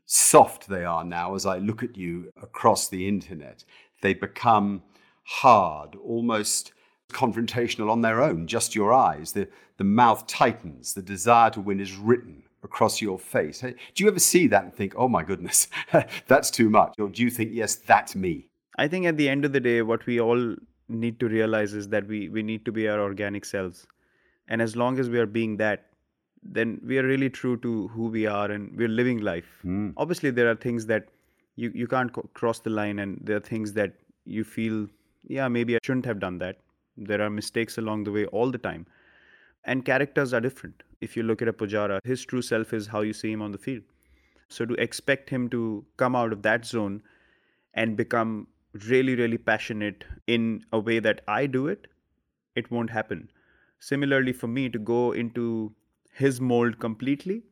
Soft 0.05 0.67
they 0.67 0.85
are 0.85 1.03
now 1.03 1.35
as 1.35 1.45
I 1.45 1.57
look 1.57 1.83
at 1.83 1.97
you 1.97 2.31
across 2.41 2.87
the 2.87 3.07
internet. 3.07 3.63
They 4.01 4.13
become 4.13 4.83
hard, 5.23 5.95
almost 5.95 6.71
confrontational 7.11 7.89
on 7.89 8.01
their 8.01 8.21
own, 8.21 8.47
just 8.47 8.75
your 8.75 8.93
eyes. 8.93 9.31
The, 9.31 9.47
the 9.77 9.83
mouth 9.83 10.27
tightens, 10.27 10.93
the 10.93 11.01
desire 11.01 11.49
to 11.51 11.61
win 11.61 11.79
is 11.79 11.95
written 11.95 12.43
across 12.63 13.01
your 13.01 13.17
face. 13.17 13.61
Do 13.61 13.75
you 13.95 14.07
ever 14.07 14.19
see 14.19 14.47
that 14.47 14.63
and 14.63 14.73
think, 14.73 14.93
oh 14.97 15.07
my 15.07 15.23
goodness, 15.23 15.67
that's 16.27 16.51
too 16.51 16.69
much? 16.69 16.95
Or 16.99 17.09
do 17.09 17.21
you 17.21 17.29
think, 17.29 17.51
yes, 17.53 17.75
that's 17.75 18.15
me? 18.15 18.49
I 18.77 18.87
think 18.87 19.05
at 19.05 19.17
the 19.17 19.29
end 19.29 19.45
of 19.45 19.53
the 19.53 19.59
day, 19.59 19.81
what 19.81 20.05
we 20.05 20.19
all 20.19 20.55
need 20.89 21.19
to 21.19 21.27
realize 21.27 21.73
is 21.73 21.89
that 21.89 22.07
we, 22.07 22.29
we 22.29 22.43
need 22.43 22.65
to 22.65 22.71
be 22.71 22.87
our 22.87 22.99
organic 22.99 23.45
selves. 23.45 23.85
And 24.47 24.61
as 24.61 24.75
long 24.75 24.99
as 24.99 25.09
we 25.09 25.19
are 25.19 25.25
being 25.25 25.57
that, 25.57 25.85
then 26.43 26.79
we 26.85 26.97
are 26.97 27.03
really 27.03 27.29
true 27.29 27.57
to 27.57 27.87
who 27.89 28.07
we 28.07 28.25
are 28.25 28.49
and 28.51 28.75
we're 28.77 28.87
living 28.87 29.19
life. 29.19 29.59
Mm. 29.65 29.93
Obviously, 29.97 30.31
there 30.31 30.49
are 30.49 30.55
things 30.55 30.85
that 30.85 31.09
you, 31.55 31.71
you 31.73 31.87
can't 31.87 32.13
co- 32.13 32.29
cross 32.33 32.59
the 32.59 32.69
line, 32.69 32.99
and 32.99 33.19
there 33.21 33.35
are 33.35 33.41
things 33.41 33.73
that 33.73 33.93
you 34.25 34.43
feel, 34.43 34.87
yeah, 35.27 35.47
maybe 35.47 35.75
I 35.75 35.79
shouldn't 35.83 36.05
have 36.05 36.19
done 36.19 36.37
that. 36.37 36.57
There 36.97 37.21
are 37.21 37.29
mistakes 37.29 37.77
along 37.77 38.03
the 38.03 38.11
way 38.11 38.25
all 38.25 38.51
the 38.51 38.57
time. 38.57 38.85
And 39.63 39.85
characters 39.85 40.33
are 40.33 40.41
different. 40.41 40.83
If 41.01 41.15
you 41.15 41.23
look 41.23 41.41
at 41.41 41.47
a 41.47 41.53
Pujara, 41.53 41.99
his 42.03 42.25
true 42.25 42.41
self 42.41 42.73
is 42.73 42.87
how 42.87 43.01
you 43.01 43.13
see 43.13 43.31
him 43.31 43.41
on 43.41 43.51
the 43.51 43.57
field. 43.57 43.83
So 44.49 44.65
to 44.65 44.73
expect 44.75 45.29
him 45.29 45.49
to 45.49 45.85
come 45.97 46.15
out 46.15 46.31
of 46.31 46.41
that 46.43 46.65
zone 46.65 47.03
and 47.73 47.97
become 47.97 48.47
really, 48.87 49.15
really 49.15 49.37
passionate 49.37 50.05
in 50.25 50.63
a 50.71 50.79
way 50.79 50.99
that 50.99 51.21
I 51.27 51.45
do 51.45 51.67
it, 51.67 51.87
it 52.55 52.71
won't 52.71 52.89
happen. 52.89 53.29
Similarly, 53.79 54.33
for 54.33 54.47
me 54.47 54.69
to 54.69 54.79
go 54.79 55.11
into 55.11 55.73
his 56.13 56.41
mold 56.41 56.79
completely 56.79 57.43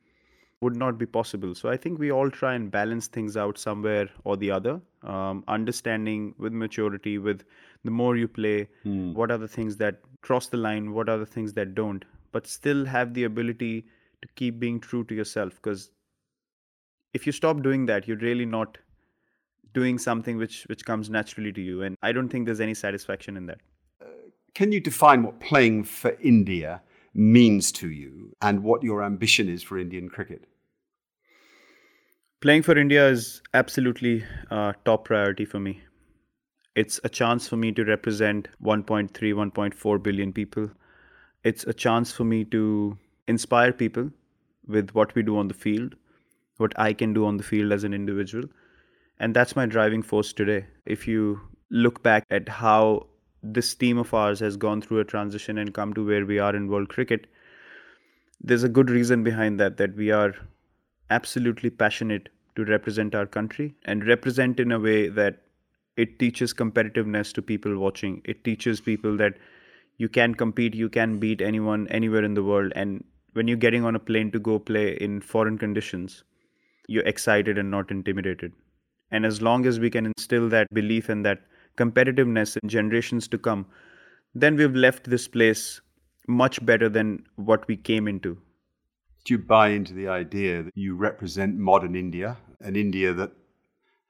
would 0.61 0.75
not 0.75 0.97
be 0.97 1.05
possible. 1.05 1.53
So 1.53 1.69
I 1.69 1.77
think 1.77 1.99
we 1.99 2.11
all 2.11 2.29
try 2.31 2.55
and 2.55 2.71
balance 2.71 3.07
things 3.07 3.35
out 3.37 3.57
somewhere 3.57 4.09
or 4.23 4.37
the 4.37 4.51
other. 4.51 4.81
Um, 5.03 5.43
understanding 5.47 6.33
with 6.37 6.53
maturity, 6.53 7.17
with 7.17 7.43
the 7.83 7.91
more 7.91 8.15
you 8.17 8.27
play, 8.27 8.67
mm. 8.85 9.13
what 9.13 9.31
are 9.31 9.37
the 9.37 9.47
things 9.47 9.77
that 9.77 9.99
cross 10.21 10.47
the 10.47 10.57
line, 10.57 10.93
what 10.93 11.09
are 11.09 11.17
the 11.17 11.25
things 11.25 11.53
that 11.53 11.75
don't, 11.75 12.05
but 12.31 12.47
still 12.47 12.85
have 12.85 13.13
the 13.13 13.25
ability 13.25 13.85
to 14.21 14.27
keep 14.35 14.59
being 14.59 14.79
true 14.79 15.03
to 15.03 15.13
yourself. 15.13 15.55
Because 15.55 15.91
if 17.13 17.25
you 17.25 17.31
stop 17.31 17.61
doing 17.61 17.85
that, 17.85 18.07
you're 18.07 18.17
really 18.17 18.45
not 18.45 18.77
doing 19.73 19.97
something 19.99 20.37
which 20.37 20.63
which 20.63 20.85
comes 20.85 21.09
naturally 21.09 21.51
to 21.51 21.61
you, 21.61 21.83
and 21.83 21.97
I 22.01 22.11
don't 22.11 22.29
think 22.29 22.45
there's 22.45 22.61
any 22.61 22.73
satisfaction 22.73 23.37
in 23.37 23.45
that. 23.47 23.59
Uh, 24.01 24.05
can 24.53 24.71
you 24.71 24.79
define 24.79 25.23
what 25.23 25.39
playing 25.39 25.83
for 25.83 26.17
India 26.21 26.81
means 27.15 27.71
to 27.71 27.89
you 27.89 28.35
and 28.41 28.61
what 28.61 28.83
your 28.83 29.01
ambition 29.01 29.49
is 29.49 29.63
for 29.63 29.79
Indian 29.79 30.09
cricket? 30.09 30.45
Playing 32.41 32.61
for 32.61 32.77
India 32.77 33.07
is 33.07 33.41
absolutely 33.53 34.23
uh, 34.51 34.73
top 34.83 35.05
priority 35.05 35.45
for 35.45 35.59
me. 35.59 35.81
It's 36.75 36.99
a 37.05 37.09
chance 37.09 37.47
for 37.47 37.55
me 37.55 37.71
to 37.71 37.85
represent 37.85 38.49
1.3, 38.61 39.09
1.4 39.09 40.03
billion 40.03 40.33
people. 40.33 40.69
It's 41.43 41.63
a 41.63 41.73
chance 41.73 42.11
for 42.11 42.25
me 42.25 42.43
to 42.45 42.97
inspire 43.27 43.71
people 43.71 44.11
with 44.67 44.91
what 44.91 45.15
we 45.15 45.23
do 45.23 45.37
on 45.37 45.47
the 45.47 45.53
field, 45.53 45.95
what 46.57 46.77
I 46.77 46.91
can 46.91 47.13
do 47.13 47.25
on 47.25 47.37
the 47.37 47.43
field 47.43 47.71
as 47.71 47.85
an 47.85 47.93
individual. 47.93 48.43
And 49.19 49.33
that's 49.33 49.55
my 49.55 49.65
driving 49.65 50.03
force 50.03 50.33
today. 50.33 50.65
If 50.85 51.07
you 51.07 51.39
look 51.69 52.03
back 52.03 52.25
at 52.29 52.49
how 52.49 53.07
this 53.53 53.75
team 53.75 53.97
of 53.97 54.13
ours 54.13 54.39
has 54.39 54.57
gone 54.57 54.81
through 54.81 54.99
a 54.99 55.05
transition 55.05 55.57
and 55.57 55.73
come 55.73 55.93
to 55.93 56.05
where 56.05 56.25
we 56.25 56.39
are 56.39 56.55
in 56.55 56.67
world 56.67 56.89
cricket, 56.89 57.27
there's 58.41 58.63
a 58.63 58.69
good 58.69 58.89
reason 58.89 59.23
behind 59.23 59.59
that, 59.59 59.77
that 59.77 59.95
we 59.95 60.11
are 60.11 60.33
absolutely 61.09 61.69
passionate 61.69 62.29
to 62.55 62.65
represent 62.65 63.13
our 63.13 63.25
country 63.25 63.75
and 63.85 64.07
represent 64.07 64.59
in 64.59 64.71
a 64.71 64.79
way 64.79 65.07
that 65.07 65.41
it 65.97 66.19
teaches 66.19 66.53
competitiveness 66.53 67.33
to 67.33 67.41
people 67.41 67.77
watching. 67.77 68.21
It 68.25 68.43
teaches 68.43 68.81
people 68.81 69.15
that 69.17 69.37
you 69.97 70.09
can 70.09 70.35
compete, 70.35 70.75
you 70.75 70.89
can 70.89 71.19
beat 71.19 71.41
anyone 71.41 71.87
anywhere 71.89 72.23
in 72.23 72.33
the 72.33 72.43
world. 72.43 72.73
And 72.75 73.03
when 73.33 73.47
you're 73.47 73.57
getting 73.57 73.85
on 73.85 73.95
a 73.95 73.99
plane 73.99 74.31
to 74.31 74.39
go 74.39 74.59
play 74.59 74.97
in 74.97 75.21
foreign 75.21 75.57
conditions, 75.57 76.23
you're 76.87 77.03
excited 77.03 77.57
and 77.57 77.71
not 77.71 77.91
intimidated. 77.91 78.53
And 79.11 79.25
as 79.25 79.41
long 79.41 79.65
as 79.65 79.79
we 79.79 79.89
can 79.89 80.05
instill 80.05 80.49
that 80.49 80.67
belief 80.73 81.09
and 81.09 81.25
that 81.25 81.39
competitiveness 81.77 82.57
in 82.61 82.69
generations 82.69 83.27
to 83.29 83.37
come, 83.37 83.65
then 84.33 84.55
we've 84.55 84.75
left 84.75 85.09
this 85.09 85.27
place 85.27 85.81
much 86.27 86.65
better 86.65 86.89
than 86.89 87.25
what 87.35 87.67
we 87.67 87.77
came 87.77 88.07
into. 88.07 88.37
Do 89.23 89.33
you 89.33 89.39
buy 89.39 89.69
into 89.69 89.93
the 89.93 90.07
idea 90.07 90.63
that 90.63 90.75
you 90.75 90.95
represent 90.95 91.57
modern 91.57 91.95
India, 91.95 92.37
an 92.61 92.75
India 92.75 93.13
that 93.13 93.31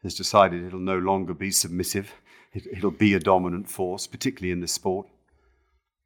has 0.03 0.15
decided 0.15 0.63
it'll 0.63 0.79
no 0.79 0.97
longer 0.97 1.33
be 1.33 1.51
submissive, 1.51 2.13
it, 2.53 2.83
will 2.83 2.91
be 2.91 3.13
a 3.13 3.19
dominant 3.19 3.69
force, 3.69 4.07
particularly 4.07 4.51
in 4.51 4.61
the 4.61 4.67
sport? 4.67 5.07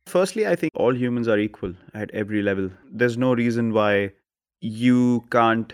Firstly, 0.08 0.48
I 0.48 0.56
think 0.56 0.72
all 0.76 0.96
humans 0.96 1.28
are 1.28 1.38
equal 1.38 1.74
at 1.94 2.10
every 2.12 2.42
level. 2.42 2.72
There's 2.92 3.18
no 3.18 3.34
reason 3.34 3.74
why 3.74 4.14
you 4.60 5.26
can't 5.32 5.72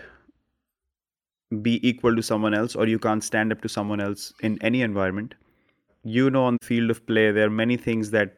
be 1.62 1.86
equal 1.88 2.14
to 2.16 2.22
someone 2.22 2.54
else 2.54 2.74
or 2.74 2.86
you 2.86 2.98
can't 2.98 3.24
stand 3.24 3.52
up 3.52 3.62
to 3.62 3.68
someone 3.68 4.00
else 4.00 4.32
in 4.40 4.58
any 4.62 4.82
environment. 4.82 5.34
You 6.06 6.30
know, 6.30 6.44
on 6.44 6.56
the 6.60 6.64
field 6.64 6.90
of 6.90 7.04
play, 7.04 7.32
there 7.32 7.46
are 7.48 7.50
many 7.50 7.76
things 7.76 8.12
that 8.12 8.36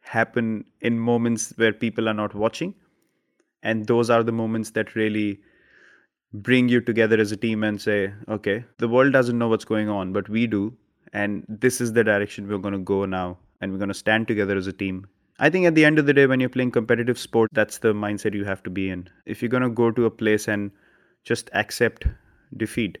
happen 0.00 0.64
in 0.80 0.98
moments 0.98 1.52
where 1.56 1.72
people 1.72 2.08
are 2.08 2.14
not 2.14 2.34
watching. 2.34 2.74
And 3.62 3.86
those 3.86 4.10
are 4.10 4.24
the 4.24 4.32
moments 4.32 4.70
that 4.70 4.96
really 4.96 5.40
bring 6.32 6.68
you 6.68 6.80
together 6.80 7.20
as 7.20 7.30
a 7.30 7.36
team 7.36 7.62
and 7.62 7.80
say, 7.80 8.12
okay, 8.28 8.64
the 8.78 8.88
world 8.88 9.12
doesn't 9.12 9.38
know 9.38 9.46
what's 9.46 9.64
going 9.64 9.88
on, 9.88 10.12
but 10.12 10.28
we 10.28 10.48
do. 10.48 10.76
And 11.12 11.44
this 11.48 11.80
is 11.80 11.92
the 11.92 12.02
direction 12.02 12.48
we're 12.48 12.58
going 12.58 12.72
to 12.72 12.80
go 12.80 13.04
now. 13.04 13.38
And 13.60 13.70
we're 13.70 13.78
going 13.78 13.88
to 13.88 13.94
stand 13.94 14.26
together 14.26 14.56
as 14.56 14.66
a 14.66 14.72
team. 14.72 15.06
I 15.38 15.50
think 15.50 15.66
at 15.66 15.76
the 15.76 15.84
end 15.84 16.00
of 16.00 16.06
the 16.06 16.12
day, 16.12 16.26
when 16.26 16.40
you're 16.40 16.48
playing 16.48 16.72
competitive 16.72 17.18
sport, 17.18 17.48
that's 17.52 17.78
the 17.78 17.92
mindset 17.92 18.34
you 18.34 18.44
have 18.44 18.64
to 18.64 18.70
be 18.70 18.90
in. 18.90 19.08
If 19.24 19.40
you're 19.40 19.48
going 19.48 19.62
to 19.62 19.70
go 19.70 19.92
to 19.92 20.04
a 20.06 20.10
place 20.10 20.48
and 20.48 20.72
just 21.22 21.48
accept 21.52 22.08
defeat, 22.56 22.98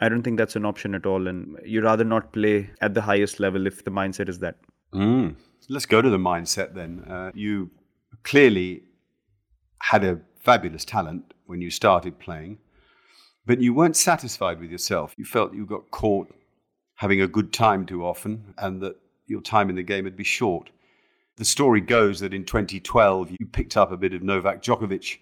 I 0.00 0.08
don't 0.08 0.22
think 0.22 0.38
that's 0.38 0.56
an 0.56 0.64
option 0.64 0.94
at 0.94 1.06
all. 1.06 1.26
And 1.26 1.56
you'd 1.64 1.84
rather 1.84 2.04
not 2.04 2.32
play 2.32 2.70
at 2.80 2.94
the 2.94 3.02
highest 3.02 3.40
level 3.40 3.66
if 3.66 3.84
the 3.84 3.90
mindset 3.90 4.28
is 4.28 4.38
that. 4.40 4.56
Mm. 4.92 5.36
Let's 5.68 5.86
go 5.86 6.02
to 6.02 6.10
the 6.10 6.18
mindset 6.18 6.74
then. 6.74 7.04
Uh, 7.08 7.30
you 7.34 7.70
clearly 8.22 8.82
had 9.80 10.04
a 10.04 10.20
fabulous 10.40 10.84
talent 10.84 11.34
when 11.46 11.60
you 11.60 11.70
started 11.70 12.18
playing, 12.18 12.58
but 13.46 13.60
you 13.60 13.74
weren't 13.74 13.96
satisfied 13.96 14.60
with 14.60 14.70
yourself. 14.70 15.14
You 15.16 15.24
felt 15.24 15.54
you 15.54 15.66
got 15.66 15.90
caught 15.90 16.32
having 16.96 17.20
a 17.20 17.28
good 17.28 17.52
time 17.52 17.86
too 17.86 18.04
often 18.04 18.54
and 18.58 18.80
that 18.82 18.96
your 19.26 19.40
time 19.40 19.70
in 19.70 19.76
the 19.76 19.82
game 19.82 20.04
would 20.04 20.16
be 20.16 20.24
short. 20.24 20.70
The 21.36 21.44
story 21.44 21.80
goes 21.80 22.20
that 22.20 22.32
in 22.32 22.44
2012 22.44 23.32
you 23.38 23.46
picked 23.46 23.76
up 23.76 23.92
a 23.92 23.96
bit 23.96 24.14
of 24.14 24.22
Novak 24.22 24.62
Djokovic 24.62 25.18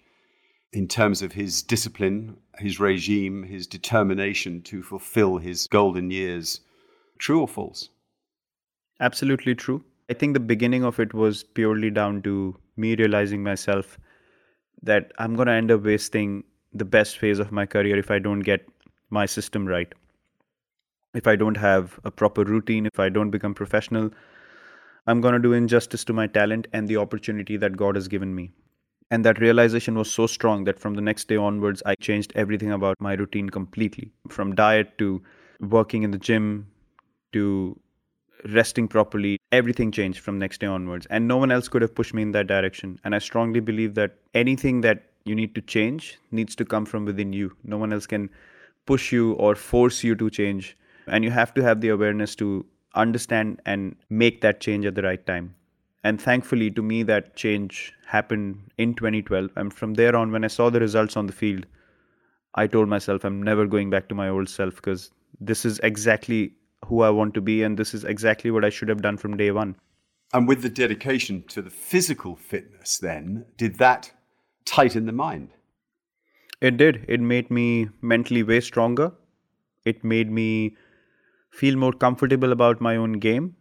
in 0.73 0.87
terms 0.87 1.21
of 1.21 1.31
his 1.31 1.63
discipline, 1.63 2.37
his 2.57 2.79
regime, 2.79 3.43
his 3.43 3.67
determination 3.67 4.61
to 4.63 4.83
fulfill 4.83 5.37
his 5.37 5.67
golden 5.67 6.11
years. 6.11 6.61
True 7.17 7.41
or 7.41 7.47
false? 7.47 7.89
Absolutely 8.99 9.55
true. 9.55 9.83
I 10.09 10.13
think 10.13 10.33
the 10.33 10.39
beginning 10.39 10.83
of 10.83 10.99
it 10.99 11.13
was 11.13 11.43
purely 11.43 11.89
down 11.89 12.21
to 12.23 12.57
me 12.77 12.95
realizing 12.95 13.41
myself 13.41 13.97
that 14.83 15.11
I'm 15.17 15.35
going 15.35 15.47
to 15.47 15.53
end 15.53 15.71
up 15.71 15.83
wasting 15.83 16.43
the 16.73 16.85
best 16.85 17.17
phase 17.17 17.39
of 17.39 17.51
my 17.51 17.65
career 17.65 17.97
if 17.97 18.11
I 18.11 18.19
don't 18.19 18.41
get 18.41 18.67
my 19.09 19.25
system 19.25 19.65
right. 19.65 19.91
If 21.13 21.27
I 21.27 21.35
don't 21.35 21.55
have 21.55 21.99
a 22.03 22.11
proper 22.11 22.43
routine, 22.43 22.85
if 22.85 22.99
I 22.99 23.09
don't 23.09 23.31
become 23.31 23.53
professional, 23.53 24.11
I'm 25.07 25.21
going 25.21 25.33
to 25.33 25.39
do 25.39 25.53
injustice 25.53 26.03
to 26.05 26.13
my 26.13 26.27
talent 26.27 26.67
and 26.73 26.87
the 26.87 26.97
opportunity 26.97 27.57
that 27.57 27.77
God 27.77 27.95
has 27.95 28.07
given 28.07 28.35
me. 28.35 28.51
And 29.11 29.23
that 29.23 29.39
realization 29.39 29.95
was 29.95 30.11
so 30.11 30.25
strong 30.25 30.63
that 30.63 30.79
from 30.79 30.95
the 30.95 31.01
next 31.01 31.27
day 31.27 31.35
onwards, 31.35 31.83
I 31.85 31.95
changed 31.95 32.33
everything 32.35 32.71
about 32.71 32.99
my 32.99 33.13
routine 33.13 33.49
completely 33.49 34.11
from 34.27 34.55
diet 34.55 34.97
to 34.97 35.21
working 35.59 36.03
in 36.03 36.11
the 36.11 36.17
gym 36.17 36.67
to 37.33 37.79
resting 38.49 38.87
properly, 38.87 39.39
everything 39.51 39.91
changed 39.91 40.19
from 40.19 40.39
next 40.39 40.59
day 40.59 40.67
onwards. 40.67 41.05
And 41.09 41.27
no 41.27 41.37
one 41.37 41.51
else 41.51 41.67
could 41.67 41.81
have 41.81 41.95
pushed 41.95 42.13
me 42.13 42.21
in 42.21 42.31
that 42.31 42.47
direction. 42.47 42.99
And 43.03 43.15
I 43.15 43.19
strongly 43.19 43.59
believe 43.59 43.95
that 43.95 44.17
anything 44.33 44.81
that 44.81 45.03
you 45.25 45.35
need 45.35 45.55
to 45.55 45.61
change 45.61 46.19
needs 46.31 46.55
to 46.55 46.65
come 46.65 46.85
from 46.85 47.05
within 47.05 47.33
you. 47.33 47.55
No 47.63 47.77
one 47.77 47.91
else 47.91 48.05
can 48.05 48.29
push 48.85 49.11
you 49.11 49.33
or 49.33 49.55
force 49.55 50.03
you 50.03 50.15
to 50.15 50.29
change. 50.29 50.77
And 51.07 51.23
you 51.23 51.31
have 51.31 51.53
to 51.55 51.63
have 51.63 51.81
the 51.81 51.89
awareness 51.89 52.35
to 52.35 52.65
understand 52.93 53.61
and 53.65 53.95
make 54.09 54.41
that 54.41 54.59
change 54.59 54.85
at 54.85 54.95
the 54.95 55.01
right 55.01 55.25
time. 55.25 55.55
And 56.05 56.21
thankfully, 56.21 56.69
to 56.69 56.83
me, 56.83 57.01
that 57.01 57.35
change 57.35 57.91
happened 58.05 58.69
in 58.77 58.93
2012. 58.93 59.49
And 59.55 59.73
from 59.73 59.95
there 59.95 60.15
on, 60.15 60.31
when 60.31 60.43
I 60.43 60.49
saw 60.49 60.69
the 60.69 60.79
results 60.79 61.17
on 61.17 61.25
the 61.25 61.33
field, 61.33 61.65
I 62.53 62.67
told 62.67 62.89
myself 62.89 63.23
I'm 63.23 63.41
never 63.41 63.65
going 63.65 63.89
back 63.89 64.07
to 64.09 64.15
my 64.15 64.29
old 64.29 64.47
self 64.47 64.75
because 64.75 65.09
this 65.41 65.65
is 65.65 65.79
exactly 65.79 66.53
who 66.85 67.01
I 67.01 67.09
want 67.09 67.33
to 67.33 67.41
be, 67.41 67.63
and 67.63 67.75
this 67.75 67.95
is 67.95 68.03
exactly 68.03 68.51
what 68.51 68.63
I 68.63 68.69
should 68.69 68.87
have 68.87 69.01
done 69.01 69.17
from 69.17 69.35
day 69.35 69.49
one. 69.49 69.77
And 70.31 70.47
with 70.47 70.61
the 70.61 70.69
dedication 70.69 71.43
to 71.47 71.63
the 71.63 71.71
physical 71.71 72.35
fitness, 72.35 72.99
then, 72.99 73.45
did 73.57 73.79
that 73.79 74.11
tighten 74.63 75.07
the 75.07 75.11
mind? 75.11 75.49
It 76.61 76.77
did. 76.77 77.03
It 77.07 77.19
made 77.19 77.49
me 77.49 77.89
mentally 78.03 78.43
way 78.43 78.59
stronger. 78.59 79.11
It 79.85 80.03
made 80.03 80.29
me 80.29 80.77
feel 81.49 81.75
more 81.75 81.93
comfortable 81.93 82.51
about 82.51 82.79
my 82.79 82.95
own 82.95 83.13
game 83.13 83.55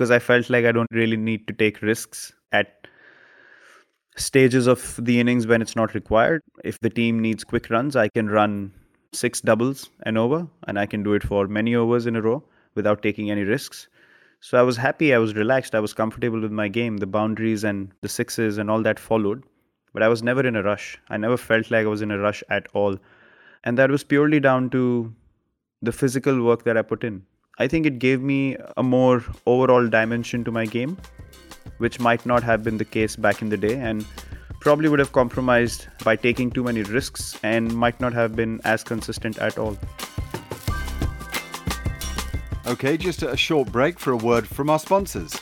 because 0.00 0.10
I 0.10 0.18
felt 0.18 0.48
like 0.48 0.64
I 0.64 0.72
don't 0.72 0.90
really 0.92 1.18
need 1.18 1.46
to 1.46 1.52
take 1.52 1.82
risks 1.82 2.32
at 2.52 2.86
stages 4.16 4.66
of 4.66 4.98
the 4.98 5.20
innings 5.20 5.46
when 5.46 5.60
it's 5.60 5.76
not 5.76 5.92
required. 5.92 6.40
If 6.64 6.80
the 6.80 6.88
team 6.88 7.20
needs 7.20 7.44
quick 7.44 7.68
runs, 7.68 7.96
I 7.96 8.08
can 8.08 8.30
run 8.30 8.72
six 9.12 9.42
doubles 9.42 9.90
and 10.04 10.16
over, 10.16 10.46
and 10.66 10.78
I 10.78 10.86
can 10.86 11.02
do 11.02 11.12
it 11.12 11.22
for 11.22 11.46
many 11.48 11.74
overs 11.74 12.06
in 12.06 12.16
a 12.16 12.22
row 12.22 12.42
without 12.76 13.02
taking 13.02 13.30
any 13.30 13.42
risks. 13.42 13.88
So 14.40 14.56
I 14.58 14.62
was 14.62 14.78
happy, 14.78 15.12
I 15.12 15.18
was 15.18 15.34
relaxed, 15.34 15.74
I 15.74 15.80
was 15.80 15.92
comfortable 15.92 16.40
with 16.40 16.50
my 16.50 16.68
game. 16.68 16.96
The 16.96 17.06
boundaries 17.06 17.62
and 17.62 17.92
the 18.00 18.08
sixes 18.08 18.56
and 18.56 18.70
all 18.70 18.80
that 18.84 18.98
followed. 18.98 19.42
But 19.92 20.02
I 20.02 20.08
was 20.08 20.22
never 20.22 20.46
in 20.46 20.56
a 20.56 20.62
rush. 20.62 20.98
I 21.10 21.18
never 21.18 21.36
felt 21.36 21.70
like 21.70 21.84
I 21.84 21.90
was 21.90 22.00
in 22.00 22.10
a 22.10 22.18
rush 22.18 22.42
at 22.48 22.68
all. 22.72 22.96
And 23.64 23.76
that 23.76 23.90
was 23.90 24.02
purely 24.02 24.40
down 24.40 24.70
to 24.70 25.14
the 25.82 25.92
physical 25.92 26.42
work 26.42 26.64
that 26.64 26.78
I 26.78 26.80
put 26.80 27.04
in. 27.04 27.26
I 27.60 27.68
think 27.68 27.84
it 27.84 27.98
gave 27.98 28.22
me 28.22 28.56
a 28.78 28.82
more 28.82 29.22
overall 29.44 29.86
dimension 29.86 30.44
to 30.44 30.50
my 30.50 30.64
game, 30.64 30.96
which 31.76 32.00
might 32.00 32.24
not 32.24 32.42
have 32.42 32.64
been 32.64 32.78
the 32.78 32.86
case 32.86 33.16
back 33.16 33.42
in 33.42 33.50
the 33.50 33.58
day. 33.58 33.74
And 33.74 34.06
probably 34.62 34.88
would 34.88 34.98
have 34.98 35.12
compromised 35.12 35.86
by 36.02 36.16
taking 36.16 36.50
too 36.50 36.64
many 36.64 36.82
risks 36.84 37.38
and 37.42 37.74
might 37.74 38.00
not 38.00 38.14
have 38.14 38.34
been 38.34 38.62
as 38.64 38.82
consistent 38.82 39.38
at 39.40 39.58
all. 39.58 39.76
Okay, 42.66 42.96
just 42.96 43.22
a 43.22 43.36
short 43.36 43.70
break 43.70 43.98
for 43.98 44.12
a 44.12 44.16
word 44.16 44.48
from 44.48 44.70
our 44.70 44.78
sponsors. 44.78 45.38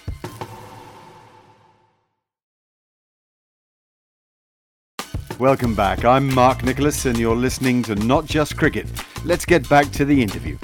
Welcome 5.39 5.77
back. 5.77 6.05
I'm 6.05 6.35
Mark 6.35 6.65
Nicholas, 6.65 7.07
and 7.07 7.17
you're 7.17 7.37
listening 7.37 7.85
to 7.85 7.95
Not 7.95 8.27
Just 8.27 8.57
Cricket. 8.57 8.89
Let's 9.25 9.45
get 9.45 9.69
back 9.69 9.93
to 9.93 10.05
the 10.05 10.21
interview. 10.21 10.59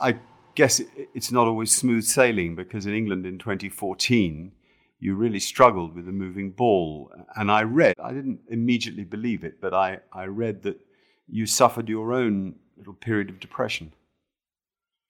I 0.00 0.18
guess 0.54 0.80
it's 1.14 1.32
not 1.32 1.46
always 1.46 1.74
smooth 1.74 2.04
sailing 2.04 2.54
because 2.54 2.86
in 2.86 2.94
England 2.94 3.26
in 3.26 3.38
2014, 3.38 4.52
you 5.00 5.14
really 5.14 5.40
struggled 5.40 5.94
with 5.94 6.06
the 6.06 6.12
moving 6.12 6.50
ball. 6.50 7.12
And 7.36 7.50
I 7.50 7.62
read, 7.62 7.94
I 8.02 8.12
didn't 8.12 8.40
immediately 8.48 9.04
believe 9.04 9.44
it, 9.44 9.60
but 9.60 9.74
I, 9.74 9.98
I 10.12 10.24
read 10.26 10.62
that 10.62 10.80
you 11.28 11.46
suffered 11.46 11.88
your 11.88 12.12
own 12.12 12.54
little 12.76 12.94
period 12.94 13.30
of 13.30 13.40
depression. 13.40 13.92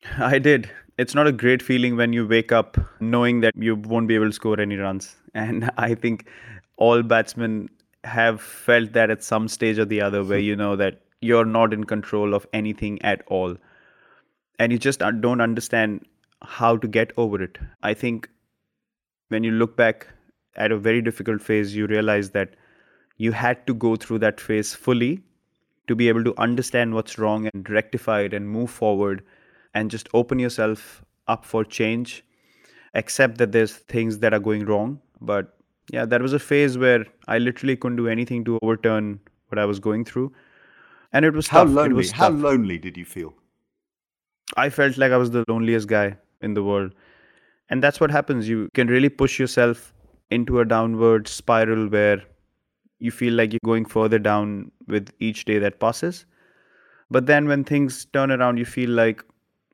I 0.19 0.39
did. 0.39 0.71
It's 0.99 1.15
not 1.15 1.27
a 1.27 1.33
great 1.33 1.63
feeling 1.63 1.97
when 1.97 2.13
you 2.13 2.27
wake 2.27 2.53
up 2.53 2.79
knowing 3.01 3.41
that 3.41 3.55
you 3.57 3.77
won't 3.77 4.09
be 4.09 4.15
able 4.15 4.27
to 4.27 4.33
score 4.33 4.61
any 4.61 4.77
runs. 4.77 5.17
And 5.35 5.69
I 5.77 5.97
think 5.97 6.29
all 6.77 7.03
batsmen 7.03 7.69
have 8.05 8.41
felt 8.41 8.93
that 8.93 9.11
at 9.11 9.25
some 9.25 9.49
stage 9.49 9.79
or 9.81 9.85
the 9.85 10.01
other 10.01 10.23
where 10.23 10.39
you 10.49 10.55
know 10.55 10.77
that 10.77 11.01
you're 11.21 11.45
not 11.45 11.73
in 11.73 11.85
control 11.85 12.35
of 12.35 12.47
anything 12.53 13.03
at 13.03 13.23
all. 13.27 13.57
And 14.59 14.73
you 14.73 14.79
just 14.79 15.03
uh, 15.03 15.11
don't 15.11 15.41
understand 15.41 16.07
how 16.43 16.77
to 16.77 16.87
get 16.87 17.13
over 17.17 17.43
it. 17.43 17.59
I 17.83 17.95
think 17.95 18.29
when 19.29 19.45
you 19.45 19.51
look 19.51 19.77
back 19.77 20.07
at 20.57 20.71
a 20.71 20.79
very 20.79 21.03
difficult 21.03 21.43
phase, 21.43 21.75
you 21.75 21.87
realize 21.87 22.31
that 22.31 22.55
you 23.17 23.33
had 23.33 23.67
to 23.67 23.75
go 23.75 23.97
through 23.97 24.19
that 24.21 24.41
phase 24.41 24.75
fully 24.75 25.23
to 25.87 25.95
be 25.95 26.09
able 26.09 26.25
to 26.25 26.35
understand 26.39 26.95
what's 26.95 27.19
wrong 27.19 27.49
and 27.53 27.69
rectify 27.69 28.21
it 28.21 28.35
and 28.35 28.49
move 28.49 28.71
forward 28.71 29.23
and 29.75 29.91
just 29.91 30.09
open 30.15 30.39
yourself 30.39 31.05
up 31.29 31.45
for 31.45 31.65
change 31.65 32.25
accept 32.95 33.39
that 33.39 33.53
there's 33.53 33.75
things 33.95 34.19
that 34.19 34.33
are 34.33 34.39
going 34.39 34.65
wrong 34.65 35.01
but 35.21 35.57
yeah 35.91 36.05
that 36.05 36.23
was 36.23 36.33
a 36.33 36.39
phase 36.39 36.79
where 36.79 37.05
i 37.29 37.39
literally 37.39 37.77
couldn't 37.77 37.97
do 37.97 38.09
anything 38.09 38.45
to 38.45 38.59
overturn 38.63 39.19
what 39.49 39.59
i 39.59 39.65
was 39.65 39.81
going 39.81 40.05
through 40.05 40.33
and 41.13 41.25
it 41.25 41.33
was 41.33 41.49
how 41.49 41.65
tough. 41.65 41.73
lonely 41.73 41.95
was 41.95 42.13
how 42.13 42.29
lonely 42.29 42.79
did 42.79 42.97
you 42.97 43.05
feel 43.05 43.35
i 44.57 44.69
felt 44.69 44.97
like 44.97 45.13
i 45.13 45.17
was 45.17 45.31
the 45.31 45.45
loneliest 45.49 45.89
guy 45.89 46.17
in 46.43 46.55
the 46.55 46.63
world 46.63 46.95
and 47.71 47.83
that's 47.83 48.01
what 48.01 48.11
happens 48.11 48.49
you 48.49 48.69
can 48.75 48.89
really 48.89 49.09
push 49.09 49.39
yourself 49.39 49.93
into 50.31 50.61
a 50.61 50.65
downward 50.65 51.29
spiral 51.29 51.89
where 51.89 52.23
you 52.99 53.11
feel 53.11 53.35
like 53.35 53.53
you're 53.53 53.61
going 53.65 53.85
further 53.85 54.19
down 54.19 54.71
with 54.87 55.11
each 55.19 55.45
day 55.45 55.59
that 55.59 55.81
passes 55.81 56.25
but 57.11 57.27
then 57.27 57.47
when 57.47 57.65
things 57.65 58.05
turn 58.07 58.31
around 58.31 58.57
you 58.57 58.65
feel 58.65 58.91
like 58.91 59.25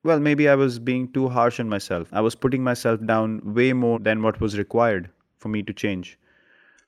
well, 0.03 0.19
maybe 0.19 0.49
I 0.49 0.55
was 0.55 0.79
being 0.79 1.12
too 1.12 1.29
harsh 1.29 1.61
on 1.61 1.69
myself. 1.69 2.09
I 2.12 2.21
was 2.23 2.35
putting 2.35 2.64
myself 2.64 3.05
down 3.05 3.40
way 3.45 3.73
more 3.73 3.99
than 3.99 4.23
what 4.23 4.40
was 4.40 4.57
required 4.57 5.11
for 5.37 5.49
me 5.49 5.62
to 5.62 5.73
change. 5.73 6.19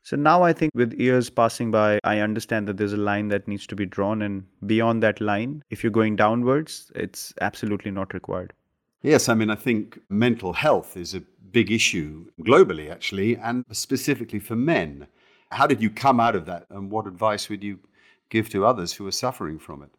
So 0.05 0.17
now 0.17 0.43
I 0.43 0.53
think 0.53 0.73
with 0.75 0.93
years 0.95 1.31
passing 1.31 1.71
by, 1.71 2.01
I 2.03 2.19
understand 2.19 2.67
that 2.69 2.77
there's 2.77 2.93
a 2.93 2.97
line 2.97 3.29
that 3.29 3.47
needs 3.47 3.67
to 3.69 3.77
be 3.77 3.87
drawn. 3.87 4.23
And 4.23 4.45
beyond 4.67 5.03
that 5.03 5.21
line, 5.21 5.63
if 5.71 5.83
you're 5.83 5.93
going 5.93 6.17
downwards, 6.17 6.91
it's 6.95 7.33
absolutely 7.41 7.93
not 7.93 8.13
required. 8.13 8.53
Yes, 9.03 9.29
I 9.29 9.35
mean, 9.35 9.51
I 9.51 9.55
think 9.55 10.01
mental 10.09 10.53
health 10.53 10.97
is 10.97 11.15
a 11.15 11.23
big 11.53 11.71
issue 11.71 12.27
globally, 12.41 12.91
actually, 12.91 13.37
and 13.37 13.65
specifically 13.71 14.39
for 14.39 14.57
men. 14.57 15.07
How 15.51 15.67
did 15.67 15.83
you 15.83 15.91
come 15.91 16.19
out 16.19 16.35
of 16.35 16.47
that? 16.47 16.67
And 16.71 16.91
what 16.91 17.07
advice 17.07 17.49
would 17.49 17.63
you 17.63 17.79
give 18.29 18.49
to 18.51 18.65
others 18.65 18.93
who 18.95 19.07
are 19.07 19.13
suffering 19.13 19.59
from 19.59 19.83
it? 19.83 19.91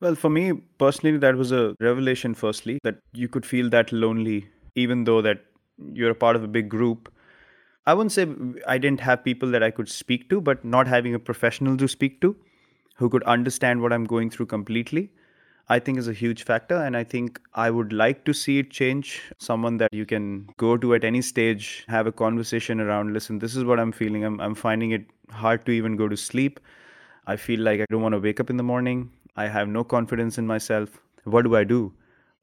Well, 0.00 0.14
for 0.14 0.30
me 0.30 0.52
personally, 0.78 1.18
that 1.18 1.36
was 1.36 1.52
a 1.52 1.74
revelation. 1.80 2.34
Firstly, 2.34 2.78
that 2.84 2.98
you 3.12 3.28
could 3.28 3.44
feel 3.44 3.68
that 3.70 3.92
lonely, 3.92 4.48
even 4.74 5.04
though 5.04 5.22
that 5.22 5.44
you're 5.92 6.10
a 6.10 6.14
part 6.14 6.36
of 6.36 6.44
a 6.44 6.48
big 6.48 6.68
group. 6.68 7.12
I 7.90 7.94
wouldn't 7.94 8.12
say 8.12 8.24
I 8.68 8.78
didn't 8.78 9.00
have 9.00 9.24
people 9.24 9.50
that 9.50 9.64
I 9.64 9.72
could 9.76 9.88
speak 9.88 10.28
to, 10.30 10.40
but 10.40 10.64
not 10.64 10.86
having 10.86 11.14
a 11.16 11.18
professional 11.18 11.76
to 11.78 11.88
speak 11.88 12.20
to 12.20 12.36
who 12.94 13.08
could 13.08 13.24
understand 13.24 13.82
what 13.82 13.92
I'm 13.92 14.04
going 14.04 14.30
through 14.30 14.46
completely, 14.46 15.10
I 15.68 15.80
think 15.80 15.98
is 15.98 16.06
a 16.06 16.12
huge 16.12 16.44
factor. 16.44 16.76
And 16.76 16.96
I 16.96 17.02
think 17.02 17.40
I 17.54 17.68
would 17.68 17.92
like 17.92 18.24
to 18.26 18.32
see 18.32 18.60
it 18.60 18.70
change. 18.70 19.20
Someone 19.38 19.78
that 19.78 19.92
you 19.92 20.06
can 20.06 20.48
go 20.56 20.76
to 20.76 20.94
at 20.94 21.02
any 21.02 21.20
stage, 21.20 21.84
have 21.88 22.06
a 22.06 22.12
conversation 22.12 22.80
around, 22.80 23.12
listen, 23.12 23.40
this 23.40 23.56
is 23.56 23.64
what 23.64 23.80
I'm 23.80 23.90
feeling. 23.90 24.24
I'm, 24.24 24.40
I'm 24.40 24.54
finding 24.54 24.92
it 24.92 25.06
hard 25.30 25.66
to 25.66 25.72
even 25.72 25.96
go 25.96 26.06
to 26.06 26.16
sleep. 26.16 26.60
I 27.26 27.34
feel 27.34 27.58
like 27.58 27.80
I 27.80 27.86
don't 27.90 28.02
want 28.02 28.12
to 28.12 28.20
wake 28.20 28.38
up 28.38 28.50
in 28.50 28.56
the 28.56 28.62
morning. 28.62 29.10
I 29.36 29.48
have 29.48 29.66
no 29.66 29.82
confidence 29.82 30.38
in 30.38 30.46
myself. 30.46 31.00
What 31.24 31.42
do 31.42 31.56
I 31.56 31.64
do? 31.64 31.92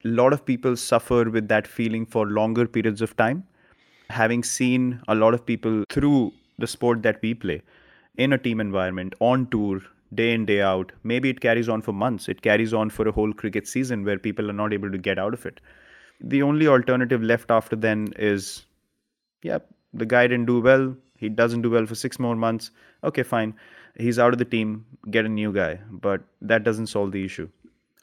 A 0.04 0.08
lot 0.08 0.34
of 0.34 0.44
people 0.44 0.76
suffer 0.76 1.30
with 1.30 1.48
that 1.48 1.66
feeling 1.66 2.04
for 2.04 2.26
longer 2.26 2.66
periods 2.66 3.00
of 3.00 3.16
time. 3.16 3.44
Having 4.10 4.44
seen 4.44 5.00
a 5.08 5.14
lot 5.14 5.34
of 5.34 5.44
people 5.44 5.84
through 5.90 6.32
the 6.58 6.66
sport 6.66 7.02
that 7.02 7.20
we 7.22 7.34
play 7.34 7.62
in 8.16 8.32
a 8.32 8.38
team 8.38 8.60
environment, 8.60 9.14
on 9.20 9.46
tour, 9.48 9.80
day 10.14 10.32
in, 10.32 10.46
day 10.46 10.60
out, 10.60 10.92
maybe 11.04 11.28
it 11.30 11.40
carries 11.40 11.68
on 11.68 11.82
for 11.82 11.92
months. 11.92 12.28
It 12.28 12.42
carries 12.42 12.74
on 12.74 12.90
for 12.90 13.06
a 13.06 13.12
whole 13.12 13.32
cricket 13.32 13.68
season 13.68 14.04
where 14.04 14.18
people 14.18 14.50
are 14.50 14.54
not 14.54 14.72
able 14.72 14.90
to 14.90 14.98
get 14.98 15.18
out 15.18 15.34
of 15.34 15.46
it. 15.46 15.60
The 16.20 16.42
only 16.42 16.66
alternative 16.66 17.22
left 17.22 17.50
after 17.50 17.76
then 17.76 18.12
is, 18.16 18.64
yeah, 19.42 19.58
the 19.94 20.06
guy 20.06 20.26
didn't 20.26 20.46
do 20.46 20.60
well. 20.60 20.96
He 21.16 21.28
doesn't 21.28 21.62
do 21.62 21.70
well 21.70 21.86
for 21.86 21.94
six 21.94 22.18
more 22.18 22.34
months. 22.34 22.70
Okay, 23.04 23.22
fine 23.22 23.54
he's 23.98 24.18
out 24.18 24.32
of 24.32 24.38
the 24.38 24.44
team, 24.44 24.84
get 25.10 25.24
a 25.24 25.28
new 25.28 25.52
guy. 25.52 25.78
But 25.90 26.22
that 26.40 26.64
doesn't 26.64 26.86
solve 26.86 27.12
the 27.12 27.24
issue. 27.24 27.48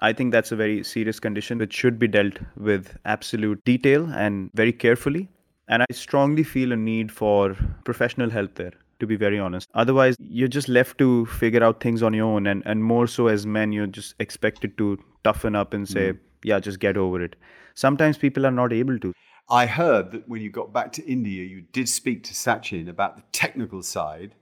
I 0.01 0.13
think 0.13 0.31
that's 0.31 0.51
a 0.51 0.55
very 0.55 0.83
serious 0.83 1.19
condition 1.19 1.57
which 1.57 1.73
should 1.73 1.97
be 1.97 2.07
dealt 2.07 2.37
with 2.57 2.97
absolute 3.05 3.63
detail 3.63 4.09
and 4.13 4.51
very 4.53 4.73
carefully. 4.73 5.29
And 5.67 5.81
I 5.81 5.85
strongly 5.91 6.43
feel 6.43 6.71
a 6.71 6.75
need 6.75 7.11
for 7.11 7.55
professional 7.83 8.29
help 8.29 8.55
there, 8.55 8.73
to 8.99 9.07
be 9.07 9.15
very 9.15 9.39
honest. 9.39 9.69
Otherwise, 9.73 10.15
you're 10.19 10.47
just 10.47 10.69
left 10.69 10.97
to 10.99 11.25
figure 11.25 11.63
out 11.63 11.81
things 11.81 12.03
on 12.03 12.13
your 12.13 12.25
own. 12.25 12.47
And, 12.47 12.61
and 12.65 12.83
more 12.83 13.07
so 13.07 13.27
as 13.27 13.45
men, 13.45 13.71
you're 13.71 13.87
just 13.87 14.15
expected 14.19 14.77
to 14.77 14.99
toughen 15.23 15.55
up 15.55 15.73
and 15.73 15.87
say, 15.87 16.13
mm. 16.13 16.19
yeah, 16.43 16.59
just 16.59 16.79
get 16.79 16.97
over 16.97 17.21
it. 17.21 17.35
Sometimes 17.73 18.17
people 18.17 18.45
are 18.45 18.51
not 18.51 18.71
able 18.71 18.99
to. 18.99 19.13
I 19.49 19.65
heard 19.65 20.11
that 20.11 20.27
when 20.27 20.41
you 20.41 20.49
got 20.49 20.73
back 20.73 20.91
to 20.93 21.05
India, 21.05 21.43
you 21.43 21.61
did 21.61 21.89
speak 21.89 22.23
to 22.25 22.33
Sachin 22.33 22.89
about 22.89 23.15
the 23.15 23.23
technical 23.31 23.83
side 23.83 24.33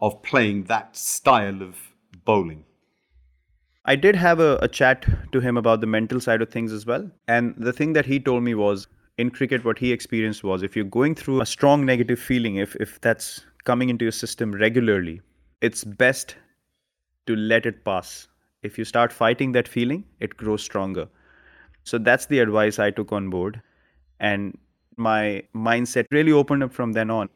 of 0.00 0.22
playing 0.22 0.64
that 0.64 0.96
style 0.96 1.62
of 1.62 1.76
bowling? 2.24 2.64
I 3.84 3.96
did 3.96 4.16
have 4.16 4.40
a, 4.40 4.56
a 4.62 4.68
chat 4.68 5.06
to 5.32 5.40
him 5.40 5.56
about 5.56 5.80
the 5.80 5.86
mental 5.86 6.20
side 6.20 6.40
of 6.40 6.50
things 6.50 6.72
as 6.72 6.86
well. 6.86 7.10
And 7.28 7.54
the 7.56 7.72
thing 7.72 7.92
that 7.94 8.06
he 8.06 8.18
told 8.18 8.42
me 8.42 8.54
was 8.54 8.86
in 9.18 9.30
cricket, 9.30 9.64
what 9.64 9.78
he 9.78 9.92
experienced 9.92 10.42
was 10.42 10.62
if 10.62 10.74
you're 10.74 10.84
going 10.84 11.14
through 11.14 11.40
a 11.40 11.46
strong 11.46 11.84
negative 11.84 12.18
feeling, 12.18 12.56
if, 12.56 12.74
if 12.76 13.00
that's 13.00 13.44
coming 13.64 13.88
into 13.88 14.04
your 14.04 14.12
system 14.12 14.52
regularly, 14.52 15.20
it's 15.60 15.84
best 15.84 16.36
to 17.26 17.36
let 17.36 17.66
it 17.66 17.84
pass. 17.84 18.28
If 18.62 18.78
you 18.78 18.84
start 18.84 19.12
fighting 19.12 19.52
that 19.52 19.68
feeling, 19.68 20.04
it 20.20 20.36
grows 20.36 20.62
stronger. 20.62 21.08
So 21.84 21.98
that's 21.98 22.26
the 22.26 22.40
advice 22.40 22.78
I 22.78 22.90
took 22.90 23.12
on 23.12 23.30
board. 23.30 23.62
And 24.20 24.58
my 24.96 25.42
mindset 25.54 26.06
really 26.10 26.32
opened 26.32 26.62
up 26.62 26.72
from 26.72 26.92
then 26.92 27.10
on. 27.10 27.28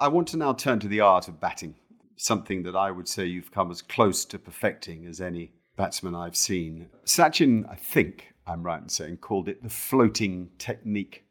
I 0.00 0.08
want 0.08 0.28
to 0.28 0.36
now 0.36 0.52
turn 0.52 0.80
to 0.80 0.88
the 0.88 1.00
art 1.00 1.28
of 1.28 1.40
batting, 1.40 1.74
something 2.16 2.62
that 2.64 2.74
I 2.74 2.90
would 2.90 3.08
say 3.08 3.26
you've 3.26 3.52
come 3.52 3.70
as 3.70 3.82
close 3.82 4.24
to 4.26 4.38
perfecting 4.38 5.06
as 5.06 5.20
any 5.20 5.52
batsman 5.76 6.14
I've 6.14 6.36
seen. 6.36 6.88
Sachin, 7.04 7.68
I 7.70 7.76
think 7.76 8.31
I'm 8.46 8.62
right 8.62 8.82
in 8.82 8.88
saying, 8.88 9.18
called 9.18 9.48
it 9.48 9.62
the 9.62 9.70
floating 9.70 10.50
technique. 10.58 11.24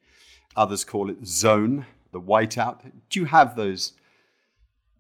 Others 0.56 0.84
call 0.84 1.10
it 1.10 1.26
zone, 1.26 1.86
the 2.12 2.22
whiteout. 2.22 2.92
Do 3.10 3.20
you 3.20 3.26
have 3.26 3.56
those 3.56 3.94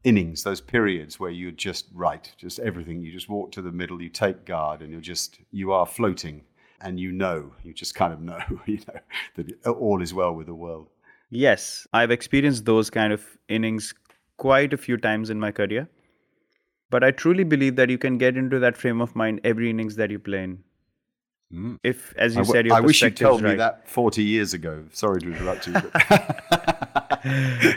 innings, 0.03 0.43
those 0.43 0.61
periods 0.61 1.19
where 1.19 1.31
you're 1.31 1.51
just 1.51 1.87
right, 1.93 2.31
just 2.37 2.59
everything? 2.59 3.01
You 3.01 3.11
just 3.11 3.29
walk 3.29 3.51
to 3.53 3.61
the 3.61 3.71
middle, 3.71 4.01
you 4.01 4.09
take 4.09 4.45
guard, 4.45 4.81
and 4.81 4.91
you're 4.91 5.01
just, 5.01 5.39
you 5.51 5.71
are 5.71 5.85
floating 5.85 6.43
and 6.81 6.99
you 6.99 7.11
know, 7.11 7.51
you 7.63 7.73
just 7.73 7.95
kind 7.95 8.13
of 8.13 8.21
know, 8.29 8.39
you 8.65 8.79
know, 8.87 8.99
that 9.35 9.67
all 9.69 10.01
is 10.01 10.13
well 10.13 10.33
with 10.33 10.47
the 10.47 10.55
world. 10.55 10.89
Yes, 11.29 11.87
I've 11.93 12.11
experienced 12.11 12.65
those 12.65 12.89
kind 12.89 13.13
of 13.13 13.25
innings 13.47 13.93
quite 14.37 14.73
a 14.73 14.77
few 14.77 14.97
times 14.97 15.29
in 15.29 15.39
my 15.39 15.51
career. 15.51 15.87
But 16.89 17.05
I 17.05 17.11
truly 17.11 17.45
believe 17.45 17.77
that 17.77 17.89
you 17.89 17.97
can 17.97 18.17
get 18.17 18.35
into 18.35 18.59
that 18.59 18.75
frame 18.75 18.99
of 18.99 19.15
mind 19.15 19.39
every 19.45 19.69
innings 19.69 19.95
that 19.95 20.11
you 20.11 20.19
play 20.19 20.43
in. 20.43 20.63
Mm. 21.53 21.79
If, 21.83 22.13
as 22.17 22.35
you 22.35 22.41
I 22.41 22.43
w- 22.43 22.63
said, 22.63 22.71
I 22.71 22.79
wish 22.79 23.01
you 23.01 23.09
told 23.09 23.41
right. 23.41 23.51
me 23.51 23.57
that 23.57 23.87
40 23.87 24.23
years 24.23 24.53
ago. 24.53 24.83
Sorry 24.91 25.19
to 25.21 25.27
interrupt 25.27 25.67
you. 25.67 25.73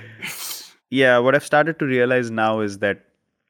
yeah, 0.91 1.19
what 1.19 1.35
I've 1.35 1.45
started 1.45 1.79
to 1.81 1.85
realize 1.85 2.31
now 2.31 2.61
is 2.61 2.79
that 2.79 3.05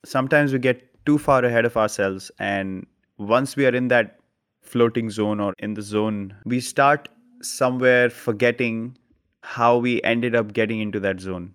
sometimes 0.04 0.52
we 0.52 0.58
get 0.58 1.04
too 1.04 1.18
far 1.18 1.44
ahead 1.44 1.64
of 1.64 1.76
ourselves. 1.76 2.30
And 2.38 2.86
once 3.18 3.56
we 3.56 3.66
are 3.66 3.74
in 3.74 3.88
that 3.88 4.18
floating 4.62 5.10
zone 5.10 5.40
or 5.40 5.54
in 5.58 5.74
the 5.74 5.82
zone, 5.82 6.34
we 6.44 6.60
start 6.60 7.08
somewhere 7.42 8.08
forgetting 8.08 8.96
how 9.42 9.76
we 9.76 10.02
ended 10.02 10.34
up 10.34 10.54
getting 10.54 10.80
into 10.80 10.98
that 11.00 11.20
zone. 11.20 11.54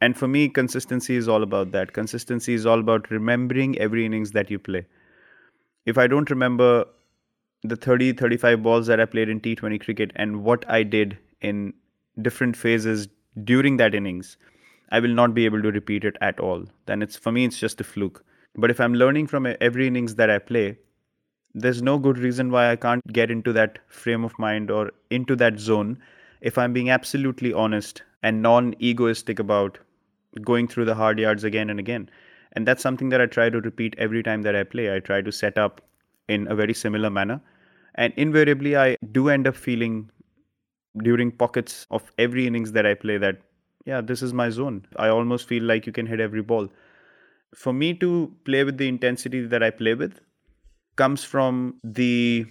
And 0.00 0.16
for 0.16 0.28
me, 0.28 0.48
consistency 0.48 1.16
is 1.16 1.28
all 1.28 1.42
about 1.42 1.72
that. 1.72 1.92
Consistency 1.92 2.54
is 2.54 2.64
all 2.64 2.78
about 2.78 3.10
remembering 3.10 3.76
every 3.78 4.06
innings 4.06 4.30
that 4.32 4.48
you 4.48 4.60
play. 4.60 4.86
If 5.84 5.98
I 5.98 6.06
don't 6.06 6.30
remember 6.30 6.84
the 7.62 7.76
30, 7.76 8.12
35 8.12 8.62
balls 8.62 8.86
that 8.86 9.00
I 9.00 9.04
played 9.04 9.28
in 9.28 9.40
T20 9.40 9.80
cricket 9.80 10.12
and 10.16 10.44
what 10.44 10.68
I 10.68 10.82
did 10.82 11.18
in 11.40 11.72
different 12.22 12.56
phases 12.56 13.08
during 13.44 13.76
that 13.76 13.94
innings, 13.94 14.36
I 14.90 15.00
will 15.00 15.14
not 15.14 15.34
be 15.34 15.44
able 15.44 15.62
to 15.62 15.70
repeat 15.70 16.04
it 16.04 16.16
at 16.20 16.40
all. 16.40 16.64
Then 16.86 17.02
it's 17.02 17.16
for 17.16 17.32
me, 17.32 17.44
it's 17.44 17.58
just 17.58 17.80
a 17.80 17.84
fluke. 17.84 18.24
But 18.56 18.70
if 18.70 18.80
I'm 18.80 18.94
learning 18.94 19.26
from 19.26 19.46
every 19.60 19.86
innings 19.86 20.14
that 20.16 20.30
I 20.30 20.38
play, 20.38 20.78
there's 21.54 21.82
no 21.82 21.98
good 21.98 22.18
reason 22.18 22.50
why 22.50 22.70
I 22.70 22.76
can't 22.76 23.06
get 23.12 23.30
into 23.30 23.52
that 23.54 23.78
frame 23.88 24.24
of 24.24 24.38
mind 24.38 24.70
or 24.70 24.92
into 25.10 25.36
that 25.36 25.58
zone 25.58 25.98
if 26.40 26.56
I'm 26.58 26.72
being 26.72 26.90
absolutely 26.90 27.52
honest 27.52 28.02
and 28.22 28.42
non 28.42 28.74
egoistic 28.80 29.38
about 29.38 29.78
going 30.42 30.68
through 30.68 30.84
the 30.84 30.94
hard 30.94 31.18
yards 31.18 31.44
again 31.44 31.70
and 31.70 31.80
again. 31.80 32.08
And 32.52 32.66
that's 32.66 32.82
something 32.82 33.08
that 33.10 33.20
I 33.20 33.26
try 33.26 33.50
to 33.50 33.60
repeat 33.60 33.94
every 33.98 34.22
time 34.22 34.42
that 34.42 34.56
I 34.56 34.64
play. 34.64 34.94
I 34.94 35.00
try 35.00 35.20
to 35.22 35.32
set 35.32 35.58
up 35.58 35.80
in 36.28 36.46
a 36.50 36.54
very 36.54 36.74
similar 36.74 37.10
manner. 37.10 37.40
And 37.94 38.12
invariably, 38.16 38.76
I 38.76 38.96
do 39.12 39.28
end 39.28 39.46
up 39.46 39.56
feeling 39.56 40.10
during 41.02 41.30
pockets 41.30 41.86
of 41.90 42.10
every 42.18 42.46
innings 42.46 42.72
that 42.72 42.86
I 42.86 42.94
play 42.94 43.18
that, 43.18 43.40
yeah, 43.84 44.00
this 44.00 44.22
is 44.22 44.32
my 44.32 44.50
zone. 44.50 44.86
I 44.96 45.08
almost 45.08 45.48
feel 45.48 45.62
like 45.62 45.86
you 45.86 45.92
can 45.92 46.06
hit 46.06 46.20
every 46.20 46.42
ball. 46.42 46.68
For 47.54 47.72
me 47.72 47.94
to 47.94 48.32
play 48.44 48.64
with 48.64 48.76
the 48.76 48.88
intensity 48.88 49.46
that 49.46 49.62
I 49.62 49.70
play 49.70 49.94
with 49.94 50.20
comes 50.96 51.24
from 51.24 51.78
the 51.82 52.46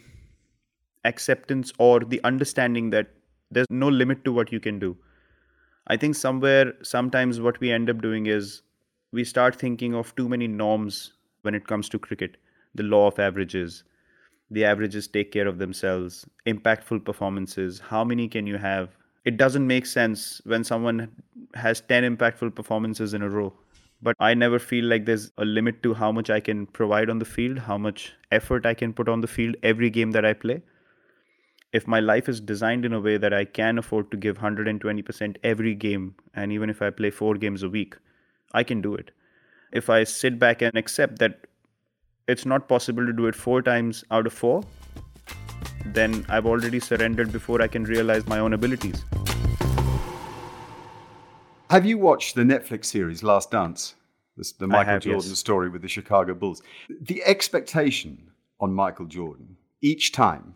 acceptance 1.05 1.71
or 1.77 1.99
the 1.99 2.21
understanding 2.23 2.89
that 2.89 3.07
there's 3.51 3.67
no 3.69 3.87
limit 3.87 4.25
to 4.25 4.33
what 4.33 4.51
you 4.51 4.59
can 4.59 4.79
do. 4.79 4.97
I 5.87 5.95
think 5.95 6.15
somewhere, 6.15 6.73
sometimes 6.81 7.39
what 7.39 7.59
we 7.59 7.71
end 7.71 7.89
up 7.89 8.01
doing 8.01 8.25
is 8.25 8.61
we 9.11 9.23
start 9.23 9.55
thinking 9.55 9.95
of 9.95 10.13
too 10.15 10.27
many 10.27 10.47
norms 10.47 11.13
when 11.43 11.55
it 11.55 11.67
comes 11.67 11.87
to 11.89 11.99
cricket. 11.99 12.37
The 12.77 12.83
law 12.83 13.07
of 13.07 13.19
averages, 13.19 13.83
the 14.49 14.63
averages 14.63 15.07
take 15.07 15.31
care 15.33 15.47
of 15.47 15.57
themselves, 15.57 16.25
impactful 16.45 17.03
performances, 17.03 17.79
how 17.79 18.05
many 18.05 18.29
can 18.29 18.47
you 18.47 18.57
have? 18.57 18.95
It 19.25 19.35
doesn't 19.35 19.67
make 19.67 19.85
sense 19.85 20.41
when 20.45 20.63
someone 20.63 21.09
has 21.55 21.81
10 21.81 22.15
impactful 22.15 22.55
performances 22.55 23.13
in 23.13 23.21
a 23.21 23.29
row. 23.29 23.53
But 24.01 24.15
I 24.19 24.33
never 24.35 24.59
feel 24.59 24.85
like 24.85 25.05
there's 25.05 25.31
a 25.37 25.43
limit 25.43 25.83
to 25.83 25.93
how 25.93 26.11
much 26.13 26.29
I 26.29 26.39
can 26.39 26.67
provide 26.67 27.09
on 27.09 27.19
the 27.19 27.25
field, 27.25 27.59
how 27.59 27.77
much 27.77 28.13
effort 28.31 28.65
I 28.65 28.73
can 28.73 28.93
put 28.93 29.09
on 29.09 29.19
the 29.19 29.27
field 29.27 29.57
every 29.63 29.89
game 29.89 30.11
that 30.11 30.23
I 30.23 30.33
play 30.33 30.61
if 31.73 31.87
my 31.87 31.99
life 31.99 32.29
is 32.29 32.39
designed 32.39 32.85
in 32.85 32.93
a 32.93 32.99
way 32.99 33.17
that 33.17 33.33
I 33.33 33.45
can 33.45 33.77
afford 33.77 34.09
to 34.11 34.17
give 34.17 34.39
120% 34.39 35.37
every 35.43 35.75
game, 35.75 36.15
and 36.33 36.51
even 36.51 36.69
if 36.69 36.81
I 36.81 36.89
play 36.89 37.09
four 37.09 37.35
games 37.35 37.63
a 37.63 37.69
week, 37.69 37.97
I 38.53 38.63
can 38.63 38.81
do 38.81 38.95
it. 38.95 39.11
If 39.71 39.89
I 39.89 40.03
sit 40.05 40.39
back 40.39 40.61
and 40.61 40.77
accept 40.77 41.19
that 41.19 41.45
it's 42.27 42.45
not 42.45 42.67
possible 42.67 43.05
to 43.05 43.13
do 43.13 43.27
it 43.27 43.35
four 43.35 43.61
times 43.61 44.03
out 44.11 44.27
of 44.27 44.33
four, 44.33 44.63
then 45.85 46.25
I've 46.27 46.45
already 46.45 46.79
surrendered 46.79 47.31
before 47.31 47.61
I 47.61 47.67
can 47.67 47.85
realize 47.85 48.27
my 48.27 48.39
own 48.39 48.53
abilities. 48.53 49.03
Have 51.69 51.85
you 51.85 51.97
watched 51.97 52.35
the 52.35 52.43
Netflix 52.43 52.85
series 52.85 53.23
Last 53.23 53.51
Dance? 53.51 53.95
the 54.59 54.67
Michael 54.67 54.93
have, 54.93 55.01
Jordan 55.01 55.29
yes. 55.29 55.39
story 55.39 55.67
with 55.67 55.81
the 55.81 55.87
Chicago 55.87 56.35
Bulls. 56.35 56.61
The 57.01 57.23
expectation 57.23 58.29
on 58.59 58.71
Michael 58.71 59.05
Jordan 59.05 59.57
each 59.81 60.11
time 60.11 60.53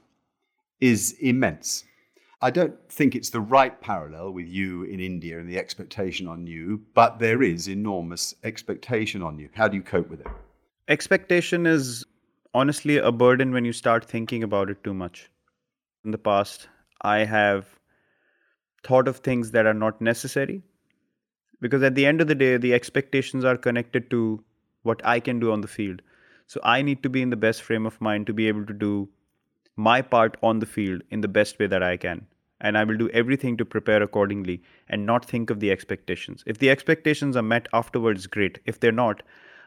is 0.79 1.15
immense. 1.19 1.86
I 2.43 2.51
don't 2.51 2.75
think 2.89 3.15
it's 3.15 3.31
the 3.31 3.41
right 3.41 3.79
parallel 3.81 4.34
with 4.34 4.47
you 4.47 4.84
in 4.84 4.99
India 4.99 5.39
and 5.39 5.49
the 5.49 5.57
expectation 5.57 6.27
on 6.27 6.45
you, 6.45 6.81
but 6.93 7.17
there 7.17 7.41
is 7.41 7.67
enormous 7.67 8.36
expectation 8.43 9.23
on 9.23 9.39
you. 9.39 9.49
How 9.53 9.67
do 9.67 9.77
you 9.77 9.84
cope 9.84 10.10
with 10.10 10.21
it? 10.21 10.27
Expectation 10.91 11.65
is 11.65 12.06
honestly 12.54 12.97
a 12.97 13.13
burden 13.13 13.54
when 13.54 13.63
you 13.63 13.71
start 13.71 14.04
thinking 14.04 14.43
about 14.43 14.69
it 14.69 14.84
too 14.84 14.93
much. 14.93 15.30
In 16.04 16.12
the 16.12 16.17
past, 16.17 16.67
I 17.01 17.19
have 17.19 17.80
thought 18.84 19.08
of 19.08 19.19
things 19.19 19.51
that 19.51 19.65
are 19.65 19.73
not 19.73 20.01
necessary 20.01 20.62
because 21.62 21.82
at 21.82 21.95
the 21.95 22.06
end 22.06 22.19
of 22.19 22.27
the 22.27 22.36
day, 22.36 22.58
the 22.58 22.73
expectations 22.73 23.45
are 23.45 23.56
connected 23.56 24.10
to 24.10 24.43
what 24.82 24.99
I 25.06 25.21
can 25.21 25.39
do 25.39 25.54
on 25.54 25.62
the 25.62 25.69
field. 25.69 26.01
So 26.47 26.60
I 26.62 26.82
need 26.82 27.04
to 27.04 27.10
be 27.10 27.21
in 27.21 27.30
the 27.30 27.38
best 27.38 27.62
frame 27.62 27.86
of 27.86 28.01
mind 28.01 28.27
to 28.27 28.34
be 28.34 28.49
able 28.49 28.65
to 28.65 28.73
do 28.73 29.08
my 29.77 30.01
part 30.01 30.36
on 30.43 30.60
the 30.60 30.65
field 30.65 31.04
in 31.10 31.21
the 31.21 31.30
best 31.30 31.58
way 31.58 31.67
that 31.67 31.82
I 31.82 31.95
can. 31.95 32.27
And 32.60 32.77
I 32.77 32.84
will 32.84 32.97
do 32.97 33.10
everything 33.12 33.56
to 33.56 33.63
prepare 33.63 34.04
accordingly 34.04 34.62
and 34.89 35.06
not 35.06 35.23
think 35.23 35.51
of 35.51 35.62
the 35.62 35.71
expectations. 35.71 36.43
If 36.45 36.58
the 36.58 36.69
expectations 36.69 37.38
are 37.38 37.41
met 37.41 37.69
afterwards, 37.71 38.27
great. 38.27 38.60
If 38.65 38.82
they're 38.82 38.91
not, 38.91 39.23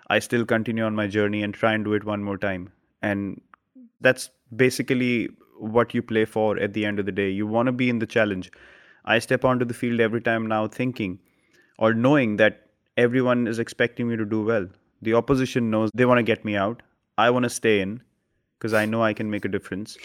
I 0.08 0.18
still 0.18 0.44
continue 0.44 0.84
on 0.84 0.94
my 0.94 1.06
journey 1.06 1.42
and 1.42 1.54
try 1.54 1.72
and 1.72 1.84
do 1.84 1.94
it 1.94 2.04
one 2.04 2.22
more 2.22 2.38
time. 2.38 2.72
And 3.02 3.40
that's 4.00 4.30
basically 4.54 5.30
what 5.58 5.94
you 5.94 6.02
play 6.02 6.24
for 6.24 6.58
at 6.58 6.74
the 6.74 6.84
end 6.84 6.98
of 6.98 7.06
the 7.06 7.12
day. 7.12 7.30
You 7.30 7.46
want 7.46 7.66
to 7.66 7.72
be 7.72 7.88
in 7.88 7.98
the 7.98 8.06
challenge. 8.06 8.50
I 9.04 9.18
step 9.18 9.44
onto 9.44 9.64
the 9.64 9.74
field 9.74 10.00
every 10.00 10.20
time 10.20 10.46
now 10.46 10.66
thinking 10.66 11.18
or 11.78 11.94
knowing 11.94 12.36
that 12.36 12.68
everyone 12.96 13.46
is 13.46 13.58
expecting 13.58 14.08
me 14.08 14.16
to 14.16 14.24
do 14.24 14.44
well. 14.44 14.66
The 15.02 15.14
opposition 15.14 15.70
knows 15.70 15.90
they 15.94 16.06
want 16.06 16.18
to 16.18 16.22
get 16.22 16.44
me 16.44 16.56
out. 16.56 16.82
I 17.18 17.30
want 17.30 17.44
to 17.44 17.50
stay 17.50 17.80
in 17.80 18.02
because 18.58 18.74
I 18.74 18.86
know 18.86 19.02
I 19.02 19.12
can 19.12 19.30
make 19.30 19.44
a 19.44 19.48
difference. 19.48 19.96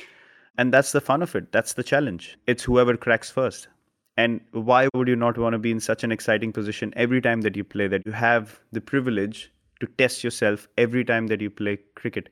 And 0.57 0.73
that's 0.73 0.91
the 0.91 1.01
fun 1.01 1.21
of 1.21 1.35
it. 1.35 1.51
That's 1.51 1.73
the 1.73 1.83
challenge. 1.83 2.38
It's 2.47 2.63
whoever 2.63 2.97
cracks 2.97 3.29
first. 3.29 3.69
And 4.17 4.41
why 4.51 4.89
would 4.93 5.07
you 5.07 5.15
not 5.15 5.38
want 5.38 5.53
to 5.53 5.59
be 5.59 5.71
in 5.71 5.79
such 5.79 6.03
an 6.03 6.12
exciting 6.12 6.51
position 6.51 6.93
every 6.97 7.21
time 7.21 7.41
that 7.41 7.55
you 7.55 7.63
play 7.63 7.88
that 7.88 8.05
you 8.05 8.12
have 8.12 8.59
the 8.73 8.81
privilege 8.81 9.51
to 9.80 9.88
test 9.98 10.24
yourself 10.24 10.68
every 10.78 11.06
time 11.06 11.28
that 11.28 11.42
you 11.42 11.50
play 11.50 11.80
cricket? 11.96 12.30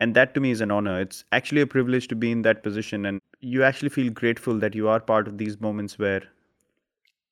And 0.00 0.14
that 0.14 0.34
to 0.34 0.40
me 0.40 0.50
is 0.50 0.60
an 0.60 0.70
honor. 0.70 1.00
It's 1.00 1.24
actually 1.32 1.60
a 1.60 1.66
privilege 1.66 2.08
to 2.08 2.16
be 2.16 2.32
in 2.32 2.42
that 2.42 2.62
position. 2.62 3.06
And 3.06 3.20
you 3.40 3.62
actually 3.62 3.90
feel 3.90 4.10
grateful 4.12 4.58
that 4.58 4.74
you 4.74 4.88
are 4.88 5.00
part 5.00 5.28
of 5.28 5.38
these 5.38 5.60
moments 5.60 5.98
where 5.98 6.22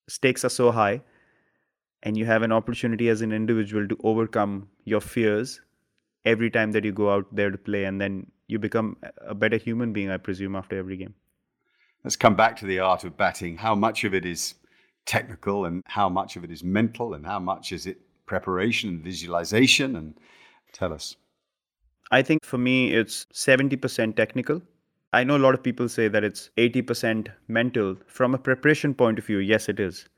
stakes 0.09 0.45
are 0.45 0.49
so 0.49 0.71
high 0.71 1.03
and 2.03 2.17
you 2.17 2.25
have 2.27 2.43
an 2.43 2.53
opportunity 2.53 3.09
as 3.09 3.23
an 3.23 3.33
individual 3.33 3.87
to 3.89 3.97
overcome 4.03 4.69
your 4.85 5.01
fears 5.01 5.61
every 6.25 6.51
time 6.51 6.73
that 6.73 6.85
you 6.85 6.93
go 6.93 7.13
out 7.13 7.27
there 7.35 7.51
to 7.51 7.59
play 7.59 7.85
and 7.85 8.01
then 8.01 8.27
you 8.49 8.59
become 8.59 8.97
a 9.27 9.35
better 9.35 9.57
human 9.57 9.93
being 9.93 10.11
i 10.11 10.17
presume 10.17 10.57
after 10.57 10.79
every 10.79 10.97
game 10.97 11.15
let's 12.05 12.17
come 12.17 12.35
back 12.35 12.57
to 12.57 12.67
the 12.67 12.79
art 12.79 13.05
of 13.05 13.17
batting 13.17 13.57
how 13.57 13.75
much 13.75 14.05
of 14.05 14.15
it 14.15 14.25
is 14.25 14.55
technical 15.07 15.65
and 15.65 15.83
how 15.87 16.09
much 16.09 16.37
of 16.37 16.45
it 16.45 16.51
is 16.51 16.63
mental 16.63 17.15
and 17.15 17.27
how 17.27 17.39
much 17.39 17.73
is 17.73 17.87
it 17.87 18.01
preparation 18.27 18.91
and 18.91 19.03
visualization 19.03 19.97
and 19.97 20.15
tell 20.73 20.93
us 20.93 21.17
I 22.13 22.21
think 22.21 22.45
for 22.45 22.59
me, 22.59 22.93
it's 22.93 23.25
70% 23.33 24.17
technical. 24.17 24.61
I 25.15 25.25
know 25.25 25.37
a 25.37 25.39
lot 25.39 25.55
of 25.55 25.63
people 25.63 25.89
say 25.89 26.09
that 26.09 26.23
it's 26.23 26.51
80% 26.59 27.29
mental. 27.49 27.97
From 28.07 28.35
a 28.35 28.39
preparation 28.39 28.93
point 28.93 29.19
of 29.19 29.25
view, 29.25 29.39
yes, 29.39 29.71
it 29.71 29.81
is. 29.81 30.11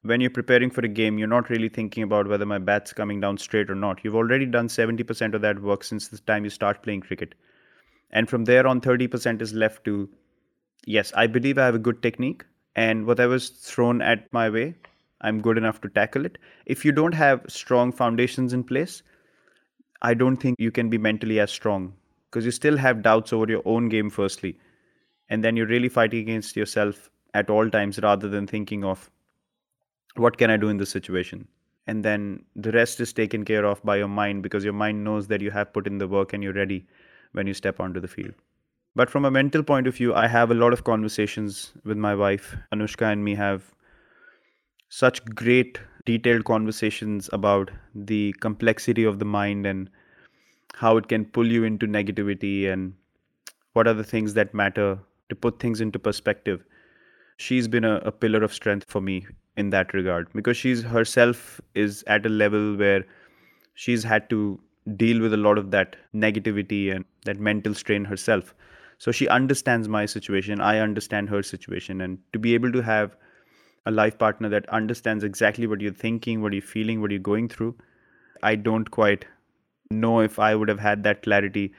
When 0.00 0.22
you're 0.22 0.30
preparing 0.30 0.70
for 0.70 0.80
a 0.80 0.88
game, 0.88 1.18
you're 1.18 1.28
not 1.28 1.50
really 1.50 1.68
thinking 1.68 2.02
about 2.02 2.28
whether 2.28 2.46
my 2.46 2.56
bat's 2.56 2.94
coming 2.94 3.20
down 3.20 3.36
straight 3.36 3.68
or 3.70 3.74
not. 3.74 4.02
You've 4.02 4.14
already 4.14 4.46
done 4.46 4.68
70% 4.68 5.34
of 5.34 5.42
that 5.42 5.60
work 5.60 5.84
since 5.84 6.08
the 6.08 6.16
time 6.16 6.44
you 6.44 6.50
start 6.50 6.82
playing 6.82 7.02
cricket. 7.02 7.34
And 8.10 8.26
from 8.26 8.46
there 8.46 8.66
on, 8.66 8.80
30% 8.80 9.42
is 9.42 9.52
left 9.52 9.84
to, 9.84 10.08
yes, 10.86 11.12
I 11.14 11.26
believe 11.26 11.58
I 11.58 11.66
have 11.66 11.74
a 11.74 11.78
good 11.78 12.02
technique. 12.02 12.42
And 12.74 13.04
whatever's 13.04 13.50
thrown 13.50 14.00
at 14.00 14.32
my 14.32 14.48
way, 14.48 14.76
I'm 15.24 15.40
good 15.40 15.58
enough 15.58 15.80
to 15.80 15.88
tackle 15.88 16.24
it. 16.26 16.38
If 16.66 16.84
you 16.84 16.92
don't 16.92 17.14
have 17.14 17.44
strong 17.48 17.90
foundations 17.90 18.52
in 18.52 18.62
place, 18.62 19.02
I 20.02 20.14
don't 20.14 20.36
think 20.36 20.60
you 20.60 20.70
can 20.70 20.90
be 20.90 20.98
mentally 20.98 21.40
as 21.40 21.50
strong 21.50 21.94
because 22.30 22.44
you 22.44 22.50
still 22.50 22.76
have 22.76 23.02
doubts 23.02 23.32
over 23.32 23.46
your 23.48 23.62
own 23.64 23.88
game, 23.88 24.10
firstly. 24.10 24.58
And 25.30 25.42
then 25.42 25.56
you're 25.56 25.66
really 25.66 25.88
fighting 25.88 26.20
against 26.20 26.56
yourself 26.56 27.10
at 27.32 27.48
all 27.48 27.70
times 27.70 27.98
rather 28.00 28.28
than 28.28 28.46
thinking 28.46 28.84
of 28.84 29.10
what 30.16 30.36
can 30.36 30.50
I 30.50 30.58
do 30.58 30.68
in 30.68 30.76
this 30.76 30.90
situation. 30.90 31.48
And 31.86 32.04
then 32.04 32.44
the 32.54 32.72
rest 32.72 33.00
is 33.00 33.12
taken 33.12 33.44
care 33.44 33.64
of 33.64 33.82
by 33.82 33.96
your 33.96 34.08
mind 34.08 34.42
because 34.42 34.64
your 34.64 34.72
mind 34.72 35.04
knows 35.04 35.26
that 35.28 35.40
you 35.40 35.50
have 35.50 35.72
put 35.72 35.86
in 35.86 35.98
the 35.98 36.08
work 36.08 36.32
and 36.32 36.42
you're 36.42 36.52
ready 36.52 36.86
when 37.32 37.46
you 37.46 37.54
step 37.54 37.80
onto 37.80 38.00
the 38.00 38.08
field. 38.08 38.34
But 38.94 39.10
from 39.10 39.24
a 39.24 39.30
mental 39.30 39.62
point 39.62 39.86
of 39.86 39.96
view, 39.96 40.14
I 40.14 40.28
have 40.28 40.50
a 40.50 40.54
lot 40.54 40.72
of 40.72 40.84
conversations 40.84 41.72
with 41.84 41.96
my 41.96 42.14
wife. 42.14 42.56
Anushka 42.72 43.10
and 43.12 43.24
me 43.24 43.34
have 43.34 43.74
such 44.94 45.24
great 45.38 45.78
detailed 46.06 46.44
conversations 46.44 47.28
about 47.32 47.70
the 47.94 48.32
complexity 48.40 49.02
of 49.02 49.18
the 49.18 49.24
mind 49.24 49.66
and 49.66 49.90
how 50.74 50.96
it 50.96 51.08
can 51.08 51.24
pull 51.24 51.50
you 51.54 51.64
into 51.64 51.86
negativity 51.86 52.72
and 52.72 52.92
what 53.72 53.88
are 53.88 53.94
the 53.94 54.04
things 54.04 54.34
that 54.34 54.54
matter 54.54 54.96
to 55.28 55.34
put 55.34 55.58
things 55.58 55.80
into 55.80 55.98
perspective. 55.98 56.62
She's 57.38 57.66
been 57.66 57.84
a, 57.84 57.96
a 58.04 58.12
pillar 58.12 58.44
of 58.44 58.54
strength 58.54 58.88
for 58.88 59.00
me 59.00 59.26
in 59.56 59.70
that 59.70 59.92
regard 59.94 60.32
because 60.32 60.56
she's 60.56 60.84
herself 60.84 61.60
is 61.74 62.04
at 62.06 62.24
a 62.24 62.28
level 62.28 62.76
where 62.76 63.04
she's 63.74 64.04
had 64.04 64.30
to 64.30 64.60
deal 64.96 65.20
with 65.20 65.32
a 65.32 65.42
lot 65.48 65.58
of 65.58 65.72
that 65.72 65.96
negativity 66.14 66.94
and 66.94 67.04
that 67.24 67.40
mental 67.40 67.74
strain 67.74 68.04
herself. 68.04 68.54
So 68.98 69.10
she 69.10 69.26
understands 69.26 69.88
my 69.88 70.06
situation, 70.06 70.60
I 70.60 70.78
understand 70.78 71.30
her 71.30 71.42
situation, 71.42 72.00
and 72.00 72.18
to 72.32 72.38
be 72.38 72.54
able 72.54 72.70
to 72.70 72.80
have 72.82 73.16
a 73.86 73.90
life 73.90 74.18
partner 74.18 74.48
that 74.48 74.68
understands 74.68 75.24
exactly 75.24 75.66
what 75.66 75.80
you're 75.80 75.92
thinking, 75.92 76.42
what 76.42 76.52
you're 76.52 76.62
feeling, 76.62 77.00
what 77.00 77.10
you're 77.10 77.20
going 77.20 77.48
through. 77.48 77.74
I 78.42 78.56
don't 78.56 78.90
quite 78.90 79.26
know 79.90 80.20
if 80.20 80.38
I 80.38 80.54
would 80.54 80.68
have 80.68 80.80
had 80.80 81.02
that 81.04 81.22
clarity 81.22 81.72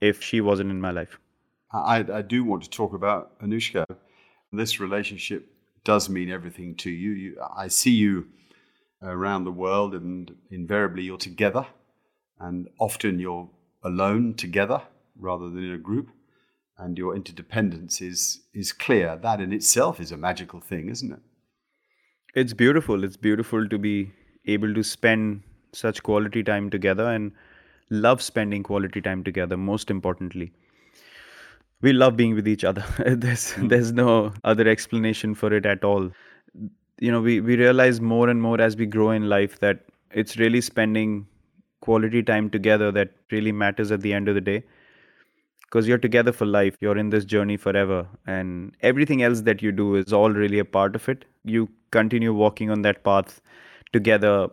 if 0.00 0.22
she 0.22 0.40
wasn't 0.40 0.70
in 0.70 0.80
my 0.80 0.90
life. 0.90 1.18
I, 1.72 2.04
I 2.12 2.22
do 2.22 2.44
want 2.44 2.62
to 2.64 2.70
talk 2.70 2.94
about 2.94 3.38
Anushka. 3.40 3.84
This 4.52 4.80
relationship 4.80 5.50
does 5.84 6.08
mean 6.08 6.30
everything 6.30 6.74
to 6.76 6.90
you. 6.90 7.10
you. 7.10 7.36
I 7.56 7.68
see 7.68 7.90
you 7.90 8.28
around 9.02 9.44
the 9.44 9.52
world, 9.52 9.94
and 9.94 10.34
invariably 10.50 11.02
you're 11.04 11.18
together, 11.18 11.66
and 12.40 12.68
often 12.78 13.18
you're 13.18 13.50
alone 13.82 14.34
together 14.34 14.82
rather 15.18 15.48
than 15.50 15.64
in 15.64 15.72
a 15.72 15.78
group. 15.78 16.10
And 16.78 16.96
your 16.96 17.14
interdependence 17.16 18.00
is 18.00 18.42
is 18.54 18.72
clear. 18.72 19.16
That 19.16 19.40
in 19.40 19.52
itself 19.52 20.00
is 20.00 20.12
a 20.12 20.16
magical 20.16 20.60
thing, 20.60 20.88
isn't 20.88 21.12
it? 21.12 21.20
It's 22.38 22.52
beautiful. 22.54 23.02
It's 23.02 23.16
beautiful 23.16 23.68
to 23.68 23.78
be 23.78 24.12
able 24.46 24.72
to 24.74 24.84
spend 24.84 25.42
such 25.72 26.02
quality 26.04 26.42
time 26.44 26.70
together 26.70 27.06
and 27.08 27.32
love 27.90 28.22
spending 28.22 28.62
quality 28.62 29.00
time 29.00 29.24
together, 29.24 29.56
most 29.56 29.90
importantly. 29.90 30.52
We 31.80 31.92
love 31.92 32.16
being 32.16 32.36
with 32.36 32.46
each 32.46 32.62
other. 32.62 32.84
there's 33.06 33.52
mm. 33.54 33.68
there's 33.68 33.92
no 33.92 34.32
other 34.44 34.68
explanation 34.68 35.34
for 35.34 35.52
it 35.52 35.66
at 35.66 35.82
all. 35.82 36.10
You 37.00 37.12
know, 37.12 37.20
we, 37.20 37.40
we 37.40 37.56
realize 37.56 38.00
more 38.00 38.28
and 38.28 38.40
more 38.40 38.60
as 38.60 38.76
we 38.76 38.86
grow 38.86 39.10
in 39.10 39.28
life 39.28 39.58
that 39.58 39.80
it's 40.12 40.36
really 40.36 40.60
spending 40.60 41.26
quality 41.80 42.22
time 42.22 42.50
together 42.50 42.92
that 42.92 43.10
really 43.32 43.52
matters 43.52 43.90
at 43.90 44.00
the 44.00 44.12
end 44.12 44.28
of 44.28 44.36
the 44.36 44.40
day 44.40 44.62
because 45.68 45.86
you're 45.86 45.98
together 45.98 46.32
for 46.32 46.46
life 46.46 46.76
you're 46.80 46.98
in 46.98 47.10
this 47.10 47.24
journey 47.24 47.56
forever 47.56 48.06
and 48.26 48.74
everything 48.80 49.22
else 49.22 49.42
that 49.42 49.62
you 49.62 49.72
do 49.72 49.94
is 49.94 50.12
all 50.12 50.30
really 50.30 50.58
a 50.58 50.64
part 50.64 50.94
of 50.94 51.08
it 51.08 51.24
you 51.44 51.68
continue 51.90 52.32
walking 52.32 52.70
on 52.70 52.82
that 52.82 53.02
path 53.04 53.40
together 53.92 54.48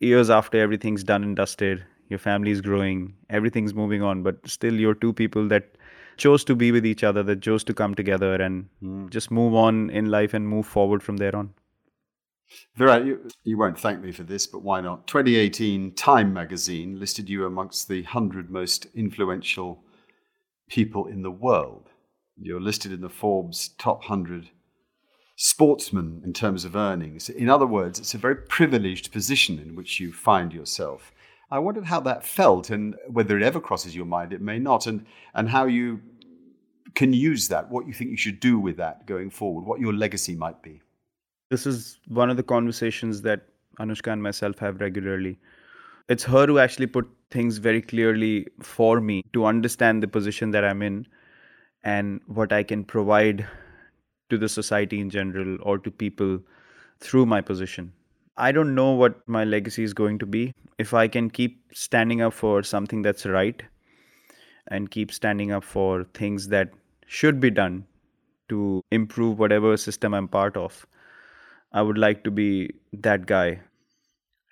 years 0.00 0.30
after 0.30 0.60
everything's 0.60 1.04
done 1.04 1.22
and 1.22 1.36
dusted 1.36 1.84
your 2.08 2.18
family 2.18 2.50
is 2.50 2.60
growing 2.60 3.14
everything's 3.30 3.74
moving 3.74 4.02
on 4.02 4.22
but 4.22 4.36
still 4.46 4.74
you're 4.74 4.94
two 4.94 5.12
people 5.12 5.48
that 5.48 5.76
chose 6.16 6.44
to 6.44 6.54
be 6.54 6.70
with 6.70 6.86
each 6.86 7.02
other 7.02 7.22
that 7.22 7.42
chose 7.42 7.64
to 7.64 7.74
come 7.74 7.94
together 7.94 8.34
and 8.34 8.68
mm. 8.82 9.10
just 9.10 9.30
move 9.30 9.54
on 9.54 9.90
in 9.90 10.10
life 10.10 10.34
and 10.34 10.48
move 10.48 10.66
forward 10.66 11.02
from 11.02 11.16
there 11.16 11.34
on 11.34 11.52
Virat, 12.76 13.06
you, 13.06 13.28
you 13.42 13.56
won't 13.56 13.78
thank 13.78 14.00
me 14.00 14.12
for 14.12 14.22
this, 14.22 14.46
but 14.46 14.62
why 14.62 14.80
not? 14.80 15.06
2018 15.06 15.92
Time 15.92 16.32
magazine 16.32 17.00
listed 17.00 17.28
you 17.28 17.46
amongst 17.46 17.88
the 17.88 18.02
100 18.02 18.50
most 18.50 18.86
influential 18.94 19.82
people 20.68 21.06
in 21.06 21.22
the 21.22 21.30
world. 21.30 21.90
You're 22.36 22.60
listed 22.60 22.92
in 22.92 23.00
the 23.00 23.08
Forbes 23.08 23.68
top 23.78 24.00
100 24.00 24.50
sportsmen 25.36 26.22
in 26.24 26.32
terms 26.32 26.64
of 26.64 26.76
earnings. 26.76 27.28
In 27.28 27.48
other 27.48 27.66
words, 27.66 27.98
it's 27.98 28.14
a 28.14 28.18
very 28.18 28.36
privileged 28.36 29.12
position 29.12 29.58
in 29.58 29.74
which 29.74 30.00
you 30.00 30.12
find 30.12 30.52
yourself. 30.52 31.12
I 31.50 31.58
wondered 31.58 31.84
how 31.84 32.00
that 32.00 32.24
felt 32.24 32.70
and 32.70 32.96
whether 33.08 33.36
it 33.36 33.42
ever 33.42 33.60
crosses 33.60 33.94
your 33.94 34.06
mind, 34.06 34.32
it 34.32 34.40
may 34.40 34.58
not, 34.58 34.86
and, 34.86 35.06
and 35.34 35.48
how 35.48 35.66
you 35.66 36.00
can 36.94 37.12
use 37.12 37.48
that, 37.48 37.70
what 37.70 37.86
you 37.86 37.92
think 37.92 38.10
you 38.10 38.16
should 38.16 38.40
do 38.40 38.58
with 38.58 38.76
that 38.76 39.06
going 39.06 39.30
forward, 39.30 39.64
what 39.64 39.80
your 39.80 39.92
legacy 39.92 40.34
might 40.34 40.62
be. 40.62 40.80
This 41.50 41.66
is 41.66 41.98
one 42.08 42.30
of 42.30 42.36
the 42.36 42.42
conversations 42.42 43.22
that 43.22 43.42
Anushka 43.78 44.12
and 44.12 44.22
myself 44.22 44.58
have 44.58 44.80
regularly 44.80 45.38
it's 46.08 46.24
her 46.24 46.46
who 46.46 46.58
actually 46.58 46.86
put 46.86 47.08
things 47.30 47.58
very 47.58 47.80
clearly 47.80 48.46
for 48.60 49.00
me 49.00 49.22
to 49.32 49.44
understand 49.46 50.02
the 50.02 50.08
position 50.08 50.50
that 50.50 50.64
I'm 50.64 50.82
in 50.82 51.06
and 51.82 52.20
what 52.26 52.52
I 52.52 52.62
can 52.62 52.84
provide 52.84 53.46
to 54.30 54.38
the 54.38 54.48
society 54.48 55.00
in 55.00 55.10
general 55.10 55.58
or 55.62 55.78
to 55.78 55.90
people 55.90 56.40
through 57.00 57.26
my 57.26 57.40
position. 57.40 57.92
I 58.36 58.52
don't 58.52 58.74
know 58.74 58.92
what 58.92 59.26
my 59.28 59.44
legacy 59.44 59.84
is 59.84 59.94
going 59.94 60.18
to 60.18 60.26
be. 60.26 60.52
If 60.78 60.92
I 60.92 61.08
can 61.08 61.30
keep 61.30 61.62
standing 61.72 62.20
up 62.20 62.32
for 62.32 62.62
something 62.62 63.02
that's 63.02 63.26
right 63.26 63.62
and 64.68 64.90
keep 64.90 65.12
standing 65.12 65.52
up 65.52 65.62
for 65.62 66.04
things 66.14 66.48
that 66.48 66.70
should 67.06 67.38
be 67.38 67.50
done 67.50 67.86
to 68.48 68.82
improve 68.90 69.38
whatever 69.38 69.76
system 69.76 70.14
I'm 70.14 70.28
part 70.28 70.56
of, 70.56 70.86
I 71.72 71.82
would 71.82 71.98
like 71.98 72.24
to 72.24 72.30
be 72.30 72.70
that 72.92 73.26
guy 73.26 73.60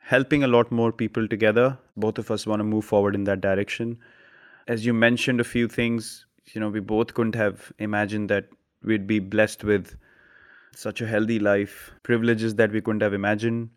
helping 0.03 0.43
a 0.43 0.49
lot 0.49 0.71
more 0.71 0.93
people 0.93 1.29
together. 1.29 1.79
Both 1.97 2.19
of 2.19 2.31
us 2.31 2.47
want 2.47 2.61
to 2.61 2.65
move 2.65 2.85
forward 2.85 3.15
in 3.15 3.25
that 3.25 3.41
direction. 3.41 3.99
As 4.69 4.85
you 4.85 4.93
mentioned 4.93 5.41
a 5.41 5.45
few 5.45 5.69
things, 5.69 6.27
you 6.53 6.61
know, 6.61 6.69
we 6.69 6.81
both 6.81 7.15
couldn't 7.15 7.35
have 7.35 7.73
imagined 7.79 8.29
that 8.31 8.49
we'd 8.83 9.07
be 9.07 9.19
blessed 9.19 9.65
with 9.65 9.97
such 10.75 11.01
a 11.01 11.07
healthy 11.07 11.39
life, 11.39 11.93
privileges 12.03 12.55
that 12.57 12.73
we 12.73 12.81
couldn't 12.81 13.03
have 13.03 13.15
imagined. 13.15 13.71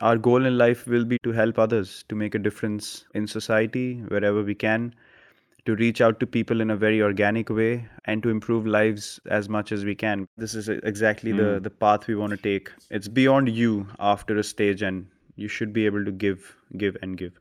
Our 0.00 0.16
goal 0.16 0.46
in 0.46 0.56
life 0.56 0.86
will 0.86 1.04
be 1.04 1.18
to 1.22 1.32
help 1.32 1.58
others, 1.58 2.04
to 2.08 2.14
make 2.14 2.34
a 2.34 2.38
difference 2.38 3.04
in 3.14 3.26
society 3.26 4.00
wherever 4.08 4.42
we 4.42 4.54
can, 4.54 4.94
to 5.66 5.76
reach 5.76 6.00
out 6.00 6.18
to 6.20 6.26
people 6.26 6.60
in 6.60 6.70
a 6.70 6.76
very 6.76 7.02
organic 7.02 7.50
way, 7.50 7.86
and 8.06 8.22
to 8.22 8.30
improve 8.30 8.66
lives 8.66 9.20
as 9.30 9.48
much 9.48 9.72
as 9.72 9.84
we 9.84 9.94
can. 9.94 10.26
This 10.38 10.54
is 10.54 10.68
exactly 10.68 11.32
mm. 11.32 11.36
the, 11.36 11.56
hmm. 11.56 11.62
the 11.62 11.70
path 11.70 12.06
we 12.06 12.14
want 12.14 12.30
to 12.30 12.38
take. 12.38 12.72
It's 12.90 13.08
beyond 13.08 13.50
you 13.50 13.86
after 13.98 14.38
a 14.38 14.42
stage, 14.42 14.80
and 14.80 15.06
you 15.40 15.48
should 15.48 15.72
be 15.72 15.86
able 15.86 16.04
to 16.04 16.12
give, 16.12 16.56
give, 16.76 16.96
and 17.02 17.16
give. 17.16 17.32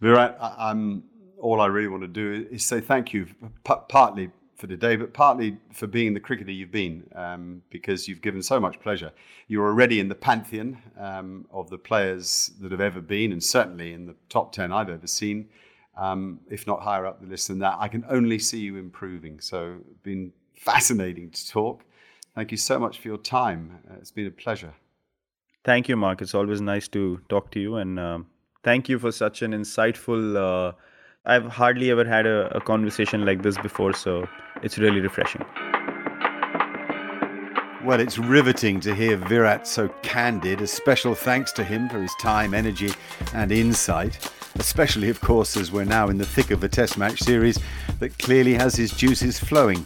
Virat, 0.00 0.36
I'm, 0.40 1.04
all 1.38 1.60
I 1.60 1.66
really 1.66 1.88
want 1.88 2.02
to 2.02 2.08
do 2.08 2.46
is 2.50 2.66
say 2.66 2.80
thank 2.80 3.12
you, 3.12 3.26
p- 3.64 3.74
partly 3.88 4.30
for 4.56 4.66
today, 4.66 4.96
but 4.96 5.12
partly 5.12 5.58
for 5.72 5.86
being 5.86 6.14
the 6.14 6.20
cricketer 6.20 6.50
you've 6.50 6.72
been, 6.72 7.04
um, 7.14 7.62
because 7.70 8.08
you've 8.08 8.22
given 8.22 8.42
so 8.42 8.58
much 8.58 8.80
pleasure. 8.80 9.12
You're 9.46 9.66
already 9.66 10.00
in 10.00 10.08
the 10.08 10.14
pantheon 10.14 10.78
um, 10.98 11.46
of 11.50 11.70
the 11.70 11.78
players 11.78 12.50
that 12.60 12.72
have 12.72 12.80
ever 12.80 13.00
been, 13.00 13.32
and 13.32 13.42
certainly 13.42 13.92
in 13.92 14.06
the 14.06 14.16
top 14.28 14.52
10 14.52 14.72
I've 14.72 14.90
ever 14.90 15.06
seen, 15.06 15.48
um, 15.96 16.40
if 16.50 16.66
not 16.66 16.82
higher 16.82 17.06
up 17.06 17.20
the 17.20 17.28
list 17.28 17.48
than 17.48 17.58
that. 17.60 17.76
I 17.78 17.88
can 17.88 18.04
only 18.08 18.38
see 18.38 18.58
you 18.58 18.76
improving. 18.76 19.40
So 19.40 19.76
it's 19.90 20.02
been 20.02 20.32
fascinating 20.54 21.30
to 21.30 21.48
talk. 21.48 21.84
Thank 22.34 22.50
you 22.50 22.58
so 22.58 22.78
much 22.78 22.98
for 22.98 23.08
your 23.08 23.18
time. 23.18 23.78
Uh, 23.88 23.94
it's 24.00 24.10
been 24.10 24.26
a 24.26 24.30
pleasure. 24.30 24.74
Thank 25.66 25.88
you, 25.88 25.96
Mark. 25.96 26.22
It's 26.22 26.32
always 26.32 26.60
nice 26.60 26.86
to 26.88 27.20
talk 27.28 27.50
to 27.50 27.58
you, 27.58 27.74
and 27.74 27.98
uh, 27.98 28.20
thank 28.62 28.88
you 28.88 29.00
for 29.00 29.10
such 29.10 29.42
an 29.42 29.50
insightful. 29.50 30.36
Uh, 30.36 30.72
I've 31.24 31.46
hardly 31.46 31.90
ever 31.90 32.04
had 32.04 32.24
a, 32.24 32.56
a 32.56 32.60
conversation 32.60 33.24
like 33.26 33.42
this 33.42 33.58
before, 33.58 33.92
so 33.92 34.28
it's 34.62 34.78
really 34.78 35.00
refreshing. 35.00 35.44
Well, 37.84 37.98
it's 37.98 38.16
riveting 38.16 38.78
to 38.82 38.94
hear 38.94 39.16
Virat 39.16 39.66
so 39.66 39.88
candid. 40.02 40.60
A 40.60 40.68
special 40.68 41.16
thanks 41.16 41.50
to 41.54 41.64
him 41.64 41.88
for 41.88 42.00
his 42.00 42.14
time, 42.20 42.54
energy, 42.54 42.92
and 43.34 43.50
insight. 43.50 44.20
especially, 44.58 45.08
of 45.08 45.20
course, 45.20 45.56
as 45.56 45.72
we're 45.72 45.84
now 45.84 46.08
in 46.08 46.18
the 46.18 46.26
thick 46.26 46.50
of 46.50 46.62
a 46.64 46.68
Test 46.68 46.98
match 46.98 47.20
series 47.20 47.58
that 47.98 48.16
clearly 48.18 48.54
has 48.54 48.74
his 48.74 48.90
juices 48.90 49.38
flowing. 49.38 49.84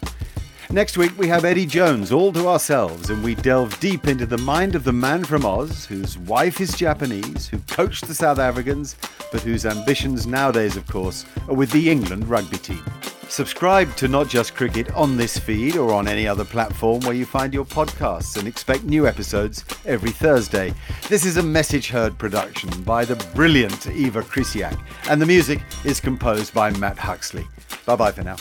Next 0.72 0.96
week, 0.96 1.18
we 1.18 1.26
have 1.26 1.44
Eddie 1.44 1.66
Jones 1.66 2.12
all 2.12 2.32
to 2.32 2.46
ourselves, 2.46 3.10
and 3.10 3.24
we 3.24 3.34
delve 3.34 3.78
deep 3.80 4.06
into 4.06 4.24
the 4.24 4.38
mind 4.38 4.76
of 4.76 4.84
the 4.84 4.92
man 4.92 5.24
from 5.24 5.44
Oz, 5.44 5.84
whose 5.84 6.16
wife 6.16 6.60
is 6.60 6.72
Japanese, 6.72 7.48
who 7.48 7.58
coached 7.66 8.06
the 8.06 8.14
South 8.14 8.38
Africans, 8.38 8.94
but 9.32 9.40
whose 9.40 9.66
ambitions 9.66 10.28
nowadays, 10.28 10.76
of 10.76 10.86
course, 10.86 11.26
are 11.48 11.56
with 11.56 11.72
the 11.72 11.90
England 11.90 12.30
rugby 12.30 12.56
team. 12.58 12.84
Subscribe 13.28 13.96
to 13.96 14.06
Not 14.06 14.28
Just 14.28 14.54
Cricket 14.54 14.94
on 14.94 15.16
this 15.16 15.36
feed 15.36 15.76
or 15.76 15.92
on 15.92 16.06
any 16.06 16.28
other 16.28 16.44
platform 16.44 17.00
where 17.00 17.14
you 17.14 17.26
find 17.26 17.52
your 17.52 17.64
podcasts 17.64 18.38
and 18.38 18.46
expect 18.46 18.84
new 18.84 19.08
episodes 19.08 19.64
every 19.86 20.12
Thursday. 20.12 20.72
This 21.08 21.26
is 21.26 21.36
a 21.36 21.42
Message 21.42 21.88
Heard 21.88 22.16
production 22.16 22.70
by 22.82 23.04
the 23.04 23.16
brilliant 23.34 23.88
Eva 23.88 24.22
Krisiak, 24.22 24.80
and 25.08 25.20
the 25.20 25.26
music 25.26 25.62
is 25.84 25.98
composed 25.98 26.54
by 26.54 26.70
Matt 26.78 26.96
Huxley. 26.96 27.46
Bye 27.86 27.96
bye 27.96 28.12
for 28.12 28.22
now. 28.22 28.36